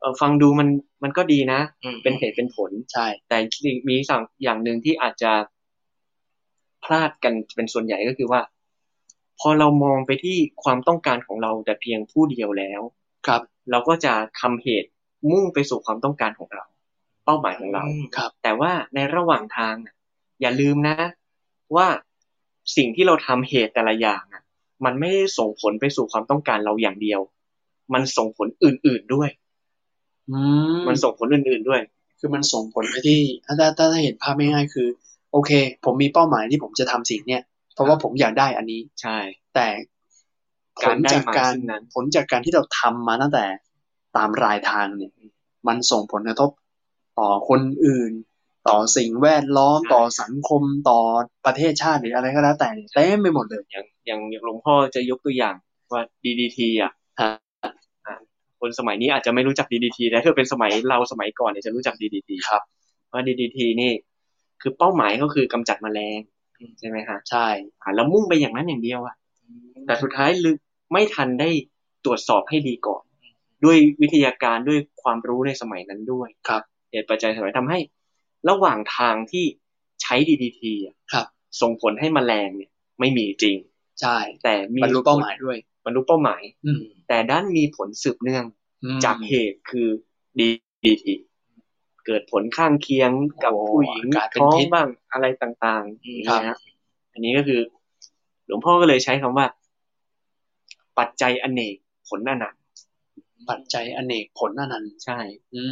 [0.00, 0.68] เออฟังดูมัน
[1.02, 5.32] มันก็ดีนะอืมเป็นเหตุเป็นผลใช่ แต่สิ่งมีสั่งอย่างหนึ่งที่อาจจะ
[6.84, 8.40] พลาดกันเป็นส่วนใหญ่ก็คือว่า
[9.40, 12.80] พอเรามองไปที่ความต้องการของเราแต่เพียงผู้เดียวแล้ว
[13.26, 14.90] ครับ เราก็จะทำเหตุ
[15.30, 16.64] มุ่งไปสู่ความต้องการของเรา
[17.24, 19.94] เป้าหมายของเราอืมครับ แต่ว่าในระหว่างทางน่ะ
[20.40, 20.96] อย่าลืมนะ
[21.76, 21.86] ว่า
[22.76, 24.42] สิ่งที่เราทำเหตุแต่ละอย่างอะ
[24.84, 27.20] มันไม่ได้ส่งผลไปสู่ความต้องการเราอย่างเดียว
[27.94, 29.28] มันส่งผลอื่นๆด้วย
[30.30, 30.40] อื
[30.78, 31.80] มมันส่งผลอื่นๆด้วย
[32.18, 34.88] คือมันส่งผลไปที่ถ้าถ้าถ้าถ้าเห็นภาพง่ายๆคือ
[35.32, 35.50] โอเค
[35.84, 37.42] ผมมีเป้าหมายที่ผมจะทำสิ่งเนี้ย
[37.74, 39.18] เพราะว่าผมอยากได้อันนี้ ใช่
[39.54, 39.68] แต่
[40.78, 43.44] ผการลได้จากมาการซึ่งนั้นผลจากการที่เราทำมาตั้งแต่
[44.16, 45.12] ตามรายทางเนี่ย
[45.68, 46.50] มันส่งผลกระทบ
[47.18, 48.12] ต่อคนอื่น
[48.68, 51.00] ต่อสิ่งแวดล้อมต่อสังคมต่อ
[51.46, 55.54] ประเทศชาติหรืออะไรก็แล้วแต่เนี่ยเต็มไปหมดเลยอย่างอย่างอย่างหลวงพ่อจะยกตัวอย่าง
[55.92, 57.30] ว่า DDT อะฮะ
[58.06, 58.14] อ่า
[58.60, 62.62] คนสมัยนี้อาจจะไม่รู้จัก DDT แต่ถ้าเป็นสมัยเราสมัยก่อนเนี่ยจะรู้จัก DDT ครับ
[63.12, 63.92] ว่า DDT นี่
[64.62, 66.18] คือเป้าหมายก็คือกำจัดแมลง
[66.78, 67.46] ใช่ไหมฮะใช่
[67.82, 69.16] อ่าแล้วมุ่งไปอย่างนั้นอย่างเดียวอะ
[69.86, 70.56] แต่สุดท้ายลึก
[70.92, 71.50] ไม่ทันได้
[72.04, 73.02] ตรวจสอบให้ดีก่อน
[73.64, 77.78] ด้วยวิทยาการด้วยความรู้ในสมัยนั้นด้วยครับเหตุปัจจัยสมัยทำให้
[78.48, 79.44] ระหว่างทางที่
[80.02, 81.26] ใช้ DDT อะครับ
[81.60, 83.56] ส่งผลให้แมลงเนี่ย ไม่มีจริง
[84.00, 88.44] ใช่ แต่มีบรรลุเป้าหมายด้วยบรรลุเป้าหมาย อืมแต่ด้านมีผลสืบเนื่อง
[88.84, 89.88] อืมจากเหตุคือ
[90.38, 91.04] DDT
[92.06, 93.10] เกิดผลข้างเคียง
[93.44, 96.56] กับโอ้ผู้หญิงอาการเป็นท้องพิษบ้างอะไรต่างๆอืมนะฮะ
[97.12, 97.60] อันนี้ก็คือ
[98.46, 99.46] หลวงพ่อก็เลยใช้คำว่า
[100.98, 101.76] ปัจจัยอเนก
[102.08, 102.57] ผลอนันต์
[103.50, 105.18] ปัจจัยอเนกผลอนันต์ใช่
[105.54, 105.62] อื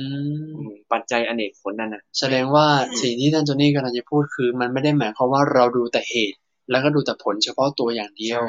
[0.44, 2.66] มอืมปัจจัยอเนกผลอนันต์แสดงว่า
[3.02, 6.38] สิ่งที่ท่านโจนี่กำลังจะพูดคือ มันไม่ได้หมายความว่าเราดูแต่เหตุ
[6.70, 8.40] แล้วก็ดูแต่ผลเฉพาะตัวอย่างเดียว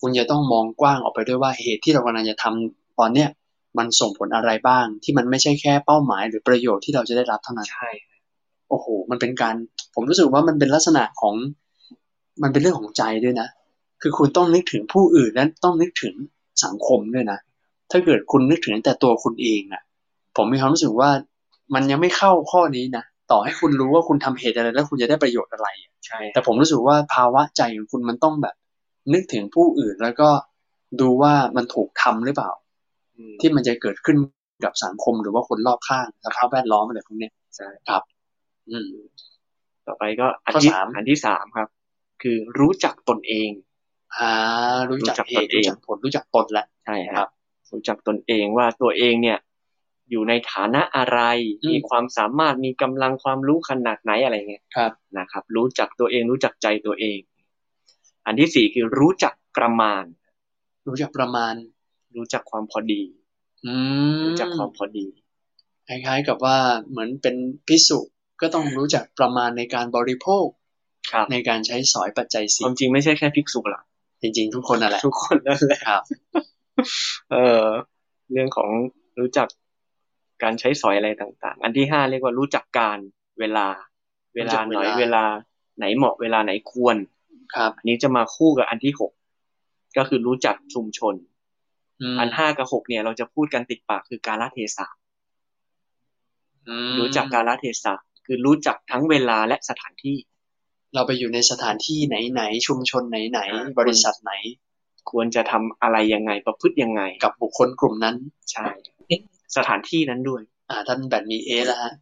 [0.00, 3.28] คุณจะต้องมองกว้างออกไปด้วยว่าเหตุที่เรากำลังจะทำตอนเนี้ย
[3.78, 7.90] มันส่งผลอะไรบ้าง ที่มันไม่ใช่แค่เป้าหมาย หรือประโยชน์ที่เราจะได้รับเท่านั้นใช่
[8.68, 9.54] โอ้โห มันเป็นการ
[9.94, 11.34] ผมรู้สึกว่ามันเป็นลักษณะของ
[12.42, 13.48] มันเป็นเรื่องของใจด้วยนะ
[14.02, 16.14] คือคุณต้องนึกถึงผู้อื่นและต้องนึกถึง
[16.64, 17.38] สังคมด้วยนะ
[17.94, 19.82] ถ้าเกิดคุณนึกถึงแต่ตัวคุณเองอะ
[20.36, 21.10] ผมมีความรู้สึกว่า
[21.74, 28.54] มันยังไม่เข้าข้อนี้นะต่อให้คุณรู้ว่าคุณทำเหตุอะไรแล้วคุณจะได้ประโยชน์อะไรอะใช่แต่ผมรู้สึกว่าภาวะใจของคุณมันต้องแบบ
[29.12, 30.28] นึกถึงผู้อื่นแล้วก็
[31.00, 32.50] ดูว่ามันถูกทำหรือเปล่า
[33.16, 34.16] อืมที่มันจะเกิดขึ้น
[34.64, 37.68] กับสังคมหรือว่าคนรอบข้างสภาพแวดล้อมอะไรพวกเนี้ยใช่
[38.70, 38.90] อืม
[39.86, 41.68] ต่อไปก็อันข้อที่สามอันที่สามครับ
[42.22, 43.50] คือรู้จักตนเอง
[44.16, 44.30] อ่า
[44.90, 47.28] รู้จักรู้จักเหตนตุเองรู้จักผลรู้จักตนแล้วใช่คครัรับบ
[47.74, 49.38] รู้จักตนเองว่าตัวเองเนี่ย
[50.10, 51.20] อยู่ในฐานะอะไร
[51.62, 57.18] อืมมีความสามารถมีกำลังความรู้ขนาดไหนอะไรเงี้ยครับนะครับ รู้จักตัวเองรู้จักใจตัวเอง
[58.26, 60.04] อันที่สี่คือรู้จักประมาณ
[60.86, 61.54] รู้จักประมาณ
[62.16, 63.02] รู้จักความพอดี
[63.66, 63.74] อื
[64.16, 65.06] มรู้จักความพอดี
[65.88, 66.58] คล้ายๆกับว่า
[66.90, 67.36] เหมือนเป็น
[67.68, 67.98] พิสุ
[68.40, 70.46] ก็ต้องรู้จักประมาณในการบริโภค
[71.12, 73.84] ครับในการใช้สอยปัจจัยคสี่วามจริงไม่ใช่แค่ภิกษุหรอก
[74.22, 76.02] จริงๆ ทุกคนนั่นแหละทุกคนนั่นแหละครับ
[77.30, 77.64] เออ
[78.32, 78.70] เรื่องของ
[79.20, 79.48] รู้จัก
[80.42, 82.98] การใช้สอยอะไรต่างๆ อันที่ห้าเรียกว่ารู้จักการ
[83.40, 83.66] เวลา
[84.34, 85.24] เวลาหน่อยรู้จักเวลาเวลา
[85.78, 86.96] ไหนเหมาะเวลาไหนควร
[87.54, 89.12] ครับ อันนี้จะมาคู่กับอันที่หก
[89.96, 91.14] ก็คือรู้จักชุมชน
[92.14, 94.86] มอันห้ากับหกเนี่ย เราจะพูดกันติดปากคือการละเทศะ
[96.68, 97.94] อืมรู้จักการละเทศะ
[98.26, 100.16] คือรู้จักทั้งเวลาและสถานที่
[100.94, 104.32] เราไปอยู่ในสถานที่ไหนๆชุมชนไหนอ่าๆบริษัทไหน
[105.10, 108.16] ควรจะทำอะไรยังไงประพฤติยังไง กับบุคคลกลุ่มนั้น
[108.52, 108.66] ใช่
[109.56, 111.92] สถานที่นั้นด้วย อ่า ท่านแบบมีเอแล้วฮะ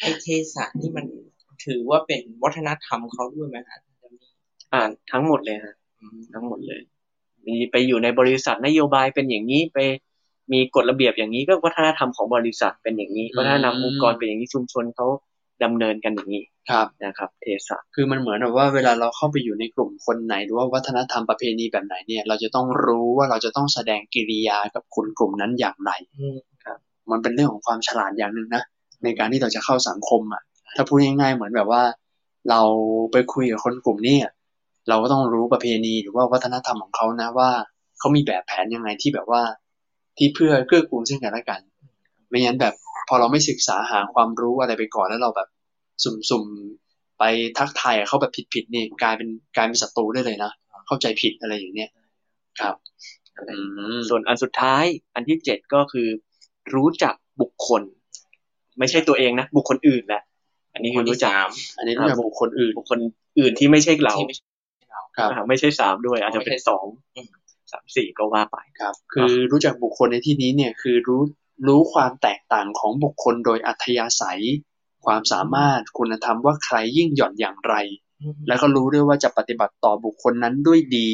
[0.00, 1.04] ไอเทศะนี่มัน
[1.64, 3.80] ถือว่าเป็นวัฒนธรรมเขาด้วยไหมฮะ
[4.74, 6.80] อ่านทั้งหมดเลยฮะอืมทั้งหมดเลย
[7.46, 9.78] มีไปอยู่ในบริษัทนโยบายเป็นอย่างนี้ไป
[10.52, 15.06] มีกฎระเบียบอย่างนี้ก็วัฒนธรรมของบริษัทเป็นอย่างนี้อืมวัฒนธรรมองค์กรเป็นอย่างนี้ชุมชนเขา
[15.64, 26.38] ดำเนินกันอย่างนี้ครับนะครับ เทศะคือมันเหมือนแบบว่าเวลาเราเข้าไปอยู่ในกลุ่มคนไหน หรือว่าวัฒนธรรมประเพณีแบบไหนเนี่ย เราจะต้องรู้ว่าเราจะต้องแสดงกิริยากับคนกลุ่มนั้นอย่างไรอืม
[27.10, 28.62] มันเป็นเรื่องของความฉลาดอย่างหนึ่งนะ
[29.04, 30.42] ในการที่เราจะเข้าสังคมอะ
[30.76, 31.82] ถ้าพูดง่ายๆเหมือนแบบว่า
[32.50, 32.60] เรา
[33.12, 34.32] ไปคุยกับคนกลุ่มนี้อะ
[34.88, 37.50] เราก็ต้องรู้ประเพณีหรือว่าวัฒนธรรมของเขานะว่า
[37.98, 39.42] เขามีแบบแผนยังไงที่แบบว่า
[40.16, 41.60] ที่เพื่อเกื้อกูลซึ่งกันและกัน
[42.30, 42.74] ไม่งั้นแบบ
[43.08, 45.48] พอเราไม่ศึกษาหาความรู้อะไรไปก่อนแล้วเราแบบ
[46.04, 47.24] สุ่มๆไป
[47.58, 50.52] ทักทายกับเขาแบบผิดๆนี่กลายเป็นกลายเป็นศัตรูได้เลยนะ
[50.86, 51.90] เข้าใจผิดอะไรอย่างเนี้ย
[52.60, 52.74] ครับ
[53.48, 53.56] อื
[53.94, 56.08] มส่วนอันสุดท้ายอันที่เจ็ดก็คือ
[56.74, 57.82] รู้จักบุคคล
[58.78, 60.22] ไม่ใช่ตัวเองนะบุคคลอื่นแหละ
[60.74, 61.32] อันนี้คือรู้จัก
[61.78, 63.00] อันนี้รู้จักบุคคลอื่นบุคคล
[63.38, 64.46] อื่นที่ไม่ใช่เราที่ไม่ใช่
[64.90, 66.84] เราครับอ่าไม่ใช่สามด้วย อาจจะเป็นสอง
[67.16, 67.30] อืม
[67.72, 71.20] สามสี่ก็ว่าไปครับ คือรู้จักบุคคลในที่นี้เนี่ย คือรู้
[71.66, 74.42] รู้ความแตกต่างของบุคคลโดยอัธยาศัย
[75.04, 77.74] ความสามารถคุณธรรมว่าใครยิ่งหย่อนอย่างไร
[78.48, 81.10] แล้วก็รู้ด้วยว่าจะปฏิบัติต่อบุคคลนั้นด้วยดี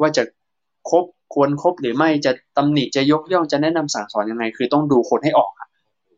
[0.00, 0.22] ว่าจะ
[0.90, 1.04] คบ
[1.34, 5.68] ควรครบหรือไม่จะตำหนิจะยกย่องจะแนะนำสั่งสอนยังไง คือต้องดูคนให้ออกอะ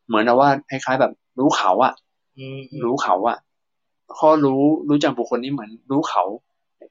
[0.06, 1.92] เหมือนกับว่าคล้ายๆแบบ รู้เขาอะ
[2.38, 3.38] อืมรู้เขาอะ
[4.18, 6.24] ข้อรู้รู้จักบุคคลนี้เหมือนรู้เขา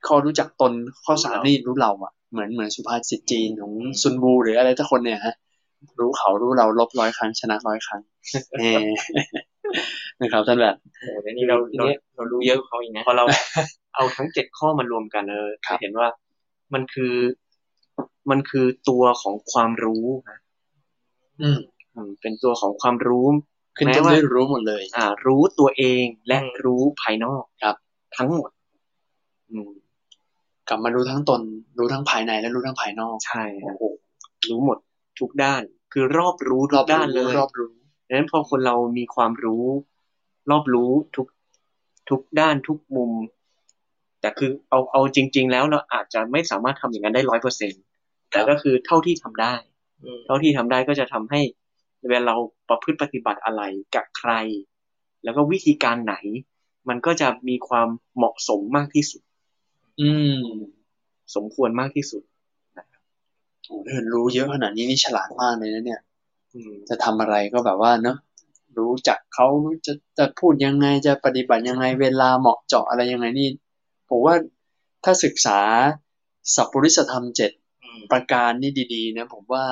[0.07, 0.71] ข้อรู้จักตน
[1.05, 5.35] ข้อสามนี่รู้เราอะเหมือนเหมือนสุภาษิตจีนของซุนบูหรืออะไรทุกคนเนี่ยฮะ
[5.99, 8.01] รู้เขารู้เราลบร้อยครั้ง ชนะร้อยครั้ง
[8.59, 8.87] เออ
[10.21, 13.25] นะครับท่านแบบโอ้โหเดี๋ยวนี้เราเราเรารู้เยอะกว่าเขาอีกนะพอเรา
[13.95, 16.07] เอาทั้งเจ็ดข้อมารวมกันเออครับจะเห็นว่า
[16.73, 17.13] มันคือ
[18.31, 20.39] มันคือตัวของความรู้นะ
[21.41, 21.59] อืม
[21.95, 23.25] อืมเป็นตัวของความรู้
[23.77, 27.75] ขึ้นแม้ต้นว่าด้วยรู้หมดเลย อ่า รู้ตัวเองและอืมรู้ภายนอกครับ
[28.17, 28.49] ทั้งหมด
[29.51, 29.71] อืม
[30.69, 31.41] กลับมารู้ทั้งตน
[31.77, 33.83] รู้ทั้งภายในและรู้ทั้งภายนอก ใช่โอ้ฮะโห
[34.49, 34.77] รู้หมด
[35.19, 35.61] ทุกด้าน
[35.93, 37.73] คือรอบรู้รทุอบกด้านเลยรอบรู้
[38.07, 39.65] ดังนั้นพอคนเรามีความรู้
[40.51, 41.27] รอบรู้ทุก
[42.09, 43.11] ทุกด้านทุกมุม
[44.21, 47.73] แต่คือเอาเอาจริง ๆ แล้วเราอาจจะไม่สามารถทำอย่างนั้นได้ร้อยเปอร์เซ็น
[48.31, 49.55] แต่ก็คือเท่าที่ทำได้
[50.03, 51.41] อืมเท่าที่ทำได้ก็จะทำให้
[52.09, 52.35] เวลาเรา
[52.69, 53.61] ประพฤติปฏิบัติอะไร
[53.95, 54.31] กับใคร
[55.23, 56.15] แล้วก็วิธีการไหน
[56.89, 59.21] มันก็จะมีความเหมาะสมมากที่สุด
[60.01, 60.43] อืม
[61.35, 62.23] สมควรมากที่สุด
[63.67, 66.01] โอ้โหถ้ารู้เยอะขนาดนี้นี่ฉลาดมากเลยนะเนี่ย
[66.53, 68.17] อืมจะทำอะไรก็แบบว่าเนอะ
[68.77, 69.47] รู้จักเขา
[69.85, 73.49] จะจะพูดยังไงจะปฏิบัติยังไงเวลาเหมาะเจาะอะไรยังไงนี่
[74.09, 74.35] ผมว่า
[75.03, 75.59] ถ้าศึกษา
[76.55, 77.51] สัพปริสธรรมเจ็ด
[77.83, 79.65] อืมประการนี่ดีๆนะผมว่า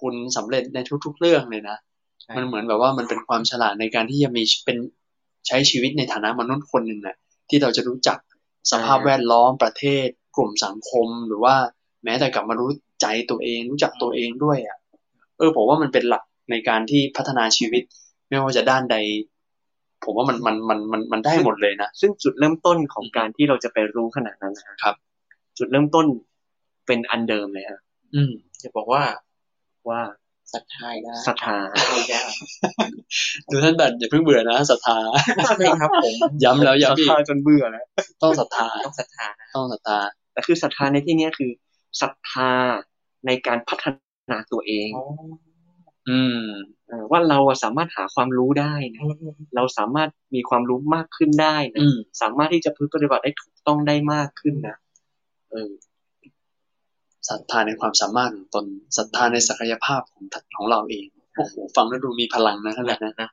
[0.00, 1.76] คุณสำเร็จในทุก ๆ เรื่องเลยนะ
[2.22, 4.78] ใช่มันเหมือนแบบว่ามันเป็นความฉลาดในการที่จะมีเป็น
[5.46, 7.16] ใช้ชีวิตในฐานะมนุษย์คนหนึ่งนะ
[7.48, 8.18] ที่เราจะรู้จัก
[8.70, 10.06] สภาพแวดล้อมประเทศ
[10.36, 11.56] กลุ่มสังคมหรือว่า
[12.04, 12.70] แม้แต่กลับมารู้
[13.00, 14.78] ใจตัวเอง รู้จักตัวเองด้วยอะ
[15.38, 17.82] เออผมว่ามันเป็นหลักในการที่พัฒนาชีวิต
[18.28, 18.96] ไม่ว่าจะด้านใด
[20.04, 24.94] ผมว่ามันมันมันมันมันได้หมดเลยนะซึ่งจุดเริ่มต้นของการที่เราจะไปรู้ขนาดนั้นนะครับ
[25.58, 26.06] จุดเริ่มต้น
[26.86, 27.80] เป็นอันเดิมเลยฮะ
[28.14, 28.32] อืม
[28.62, 29.02] จะบอกว่า
[29.88, 30.00] ว่า
[30.54, 31.56] ศรัทธาได้ศรัทธา
[31.90, 32.20] ไม่ได้
[33.50, 34.98] ดูท่านแบบอย่าเพิ่งเบื่อนะศรัทธา
[35.58, 37.84] ใช่ครับผมย้ำแล้วศรัทย้ำอีกธาจนเบื่อแล้ว
[38.22, 39.98] ต้องศรัทธาต้องศรัทธานะต้องศรัทธา
[40.32, 41.50] แต่คือศรัทธาในที่เนี้ยคือ
[42.00, 42.52] ศรัทธา
[43.26, 43.84] ในการพัฒ
[44.30, 45.04] นาตัวเองอ๋อ
[46.08, 46.44] อืม
[46.88, 54.76] เออว่าเราอะสามารถหาความรู้ได้นะอืมอืมเราสามารถมีความรู้มากขึ้นได้นะอืมสามารถที่จะพึ่งปฏิบัติได้ถูกต้องได้มากขึ้นนะ
[55.50, 55.70] เออ
[57.28, 58.64] ศรัทธาในความสามารถของตน
[58.96, 60.24] ศรัทธาในศักยภาพของ
[60.56, 63.30] ของเราเองโอ้โหฟังแล้วดูมีพลังนะท่านแหละนะ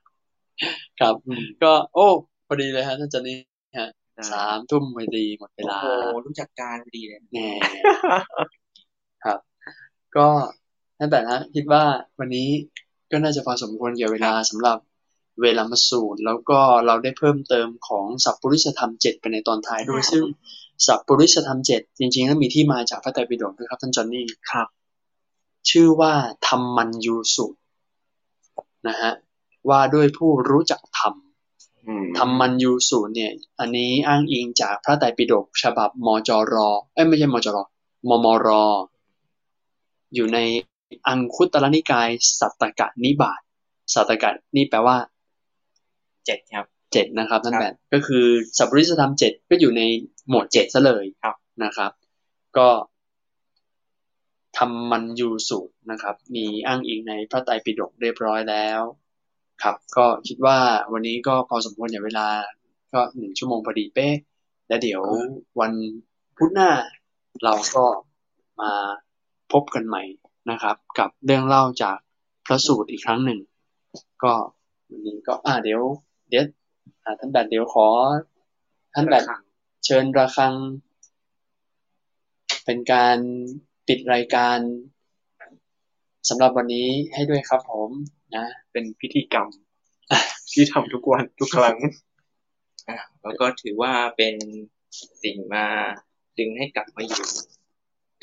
[1.00, 2.08] ครับอืมก็ โอ้
[2.48, 3.38] พอดีเลยฮะท่านจันนี่
[3.80, 3.90] ฮะ
[4.32, 7.50] สามทุ่มพอดีหมดเวลา โอ้โหรู้จักการดีเลยแน่
[9.24, 9.40] ครับ
[10.16, 10.28] ก็
[11.00, 11.84] นั่นแต่นะคิดว่า
[12.20, 12.50] วันนี้
[13.12, 14.78] ก็น่าจะพอสมควรเกี่ยวเวลาสำหรับ
[15.42, 20.24] เวลามาสูตร แล้วก็เราได้เพิ่มเติมของสัพปริสธรรมเจ็ดไปในตอนท้ายด้วยซึ่ง
[20.86, 24.68] สัพปริสธรรมเจ็ดจริงๆแล้วมีที่มาจากพระไตรปิฎกด้วยครับท่านจอนนี่ครับ
[25.70, 26.14] ชื่อว่า
[26.48, 27.46] ธรรมัญยูสุ
[28.88, 29.12] นะฮะ
[29.70, 31.25] ว่าด้วยผู้รู้จักธรรมอืม
[32.18, 36.56] ธรรมัญยูสูตรเนี่ย อันนี้อ้างอิงจากพระไตรปิฎกฉบับมจร
[36.94, 37.58] เอ้ยไม่ใช่มจร
[38.10, 38.50] มมร
[40.16, 40.40] อยู่ใน
[41.08, 42.10] อังคุตรนิกาย
[42.40, 43.42] สัตตกะนิบาต
[43.94, 44.98] สัตตกะนี่แปลว่า
[46.26, 48.26] เจ็ดครับเจ็ดนะครับท่านครับแบบก็คือ
[48.58, 49.82] สัพปริสธรรมเจ็ดก็อยู่ใน
[50.30, 51.92] หมวดเจ็ดซะเลยครับนะครับ
[52.58, 52.70] ก็
[54.58, 58.82] ธรรมันยูสูตรนะครับ มีอ้างอิงในพระไตรปิฎกเรียบร้อยแล้ว
[59.64, 60.58] ครับ ก็คิดว่า
[60.94, 62.28] วันนี้ก็พอสมควรอย่างเวลา
[62.94, 64.16] ก็หนึ่งชั่วโมงพอดีเป๊ะ
[64.68, 65.02] และเดี๋ยว
[65.60, 65.74] วัน
[66.38, 66.72] พุธหน้า
[67.44, 67.86] เราก็
[68.62, 68.72] มา
[69.52, 70.04] พบกันใหม่
[70.52, 71.98] นะครับ กับเรื่องเล่าจาก
[72.46, 73.40] พระสูตรอีกครั้งหนึ่ง
[74.24, 74.34] ก็
[74.90, 75.82] วันนี้ก็อ่าเดี๋ยว
[76.30, 76.46] เดี๋ยว
[77.04, 77.88] อ่าท่านแบดเดี๋ยวขอ
[78.94, 79.24] ท่านแบด
[79.86, 80.54] เชิญระฆัง
[82.66, 83.18] เป็นการ
[83.88, 84.58] ปิดรายการ
[86.30, 87.90] สำหรับวันนี้ให้ด้วยครับผม
[88.36, 89.48] นะ เป็นพิธีกรรม
[90.52, 91.78] ที่ทำทุกวันทุกครั้ง
[93.24, 94.36] แล้วก็ถือว่าเป็น
[95.24, 95.66] สิ่งมา
[96.40, 97.24] ดึงให้กลับมาอยู่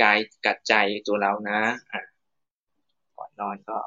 [0.02, 0.74] กายกัดใจ
[1.06, 1.60] ตัวเรานะ
[1.92, 2.02] อะ
[3.16, 3.78] ก่อนนอนก็